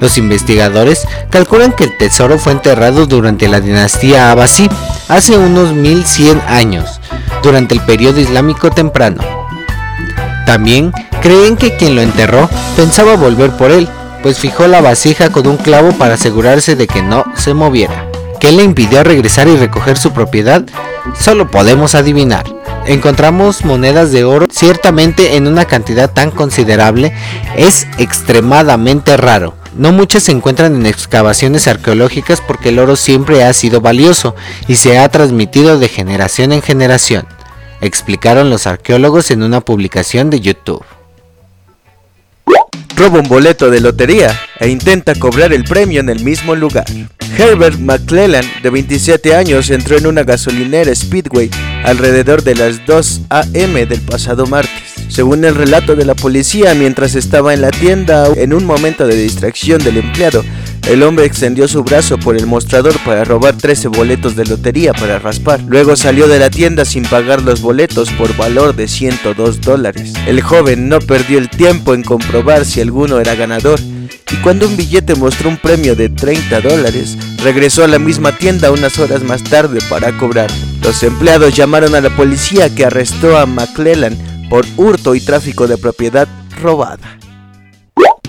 [0.00, 4.68] Los investigadores calculan que el tesoro fue enterrado durante la dinastía Abbasí,
[5.08, 7.00] hace unos 1100 años,
[7.42, 9.22] durante el periodo islámico temprano.
[10.46, 13.88] También creen que quien lo enterró pensaba volver por él,
[14.22, 18.07] pues fijó la vasija con un clavo para asegurarse de que no se moviera.
[18.40, 20.64] ¿Qué le impidió regresar y recoger su propiedad?
[21.18, 22.44] Solo podemos adivinar.
[22.86, 27.12] Encontramos monedas de oro ciertamente en una cantidad tan considerable
[27.56, 29.54] es extremadamente raro.
[29.74, 34.34] No muchas se encuentran en excavaciones arqueológicas porque el oro siempre ha sido valioso
[34.68, 37.26] y se ha transmitido de generación en generación,
[37.80, 40.84] explicaron los arqueólogos en una publicación de YouTube
[42.98, 46.84] roba un boleto de lotería e intenta cobrar el premio en el mismo lugar.
[47.36, 51.50] Herbert McClellan, de 27 años, entró en una gasolinera Speedway
[51.84, 53.86] alrededor de las 2 a.m.
[53.86, 54.94] del pasado martes.
[55.08, 59.16] Según el relato de la policía, mientras estaba en la tienda, en un momento de
[59.16, 60.44] distracción del empleado,
[60.88, 65.18] el hombre extendió su brazo por el mostrador para robar 13 boletos de lotería para
[65.18, 65.60] raspar.
[65.60, 70.14] Luego salió de la tienda sin pagar los boletos por valor de 102 dólares.
[70.26, 73.80] El joven no perdió el tiempo en comprobar si alguno era ganador
[74.30, 78.70] y cuando un billete mostró un premio de 30 dólares, regresó a la misma tienda
[78.70, 80.50] unas horas más tarde para cobrar.
[80.82, 84.16] Los empleados llamaron a la policía que arrestó a McClellan
[84.48, 86.28] por hurto y tráfico de propiedad
[86.60, 87.18] robada.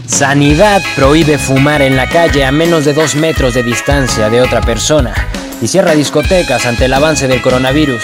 [0.06, 4.62] Sanidad prohíbe fumar en la calle a menos de dos metros de distancia de otra
[4.62, 5.14] persona
[5.62, 8.02] y cierra discotecas ante el avance del coronavirus.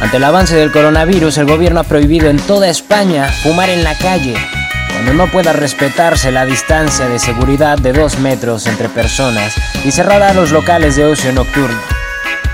[0.00, 3.96] Ante el avance del coronavirus, el gobierno ha prohibido en toda España fumar en la
[3.96, 4.34] calle,
[4.98, 10.34] cuando no pueda respetarse la distancia de seguridad de dos metros entre personas y cerrará
[10.34, 11.97] los locales de ocio nocturno.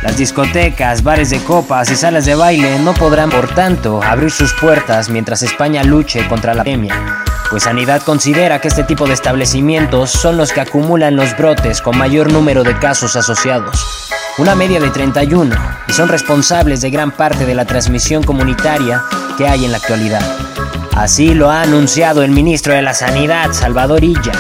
[0.05, 4.53] Las discotecas, bares de copas y salas de baile no podrán, por tanto, abrir sus
[4.53, 10.11] puertas mientras España luche contra la pandemia, pues Sanidad considera que este tipo de establecimientos
[10.11, 14.91] son los que acumulan los brotes con mayor número de casos asociados, una media de
[14.91, 15.57] 31,
[15.89, 19.03] y son responsables de gran parte de la transmisión comunitaria
[19.39, 20.23] que hay en la actualidad.
[20.95, 24.33] Así lo ha anunciado el ministro de la Sanidad, Salvador Illa.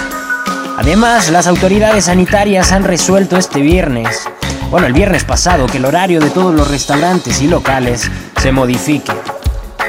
[0.77, 4.29] Además, las autoridades sanitarias han resuelto este viernes
[4.75, 8.11] bueno, el viernes pasado, que el horario de todos los restaurantes y locales
[8.43, 9.12] se modifique.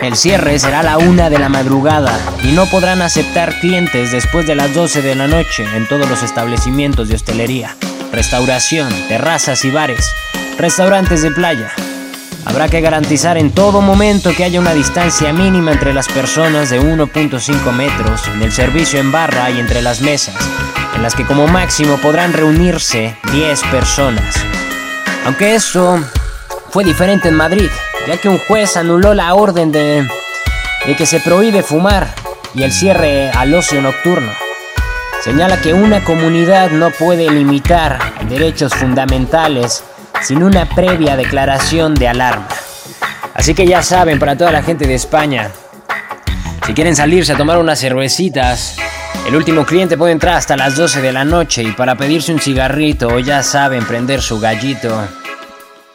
[0.03, 4.45] El cierre será a la una de la madrugada y no podrán aceptar clientes después
[4.45, 7.75] de las 12 de la noche en todos los establecimientos de hostelería,
[8.11, 10.07] restauración, terrazas y bares,
[10.59, 11.71] restaurantes de playa.
[12.45, 16.79] Habrá que garantizar en todo momento que haya una distancia mínima entre las personas de
[16.79, 20.35] 1.5 metros en el servicio en barra y entre las mesas,
[20.93, 24.35] en las que como máximo podrán reunirse 10 personas.
[25.25, 25.99] Aunque eso
[26.69, 27.67] fue diferente en Madrid,
[28.07, 30.07] ya que un juez anuló la orden de,
[30.95, 32.13] que se prohíbe fumar
[32.53, 34.31] y el cierre al ocio nocturno.
[35.23, 37.97] Señala que una comunidad no puede limitar
[38.29, 39.83] derechos fundamentales
[40.21, 42.47] sin una previa declaración de alarma.
[43.33, 45.49] Así que ya saben, para toda la gente de España,
[46.67, 48.77] si quieren salirse a tomar unas cervecitas,
[49.27, 52.39] el último cliente puede entrar hasta las 12 de la noche y para pedirse un
[52.39, 55.07] cigarrito o ya saben prender su gallito,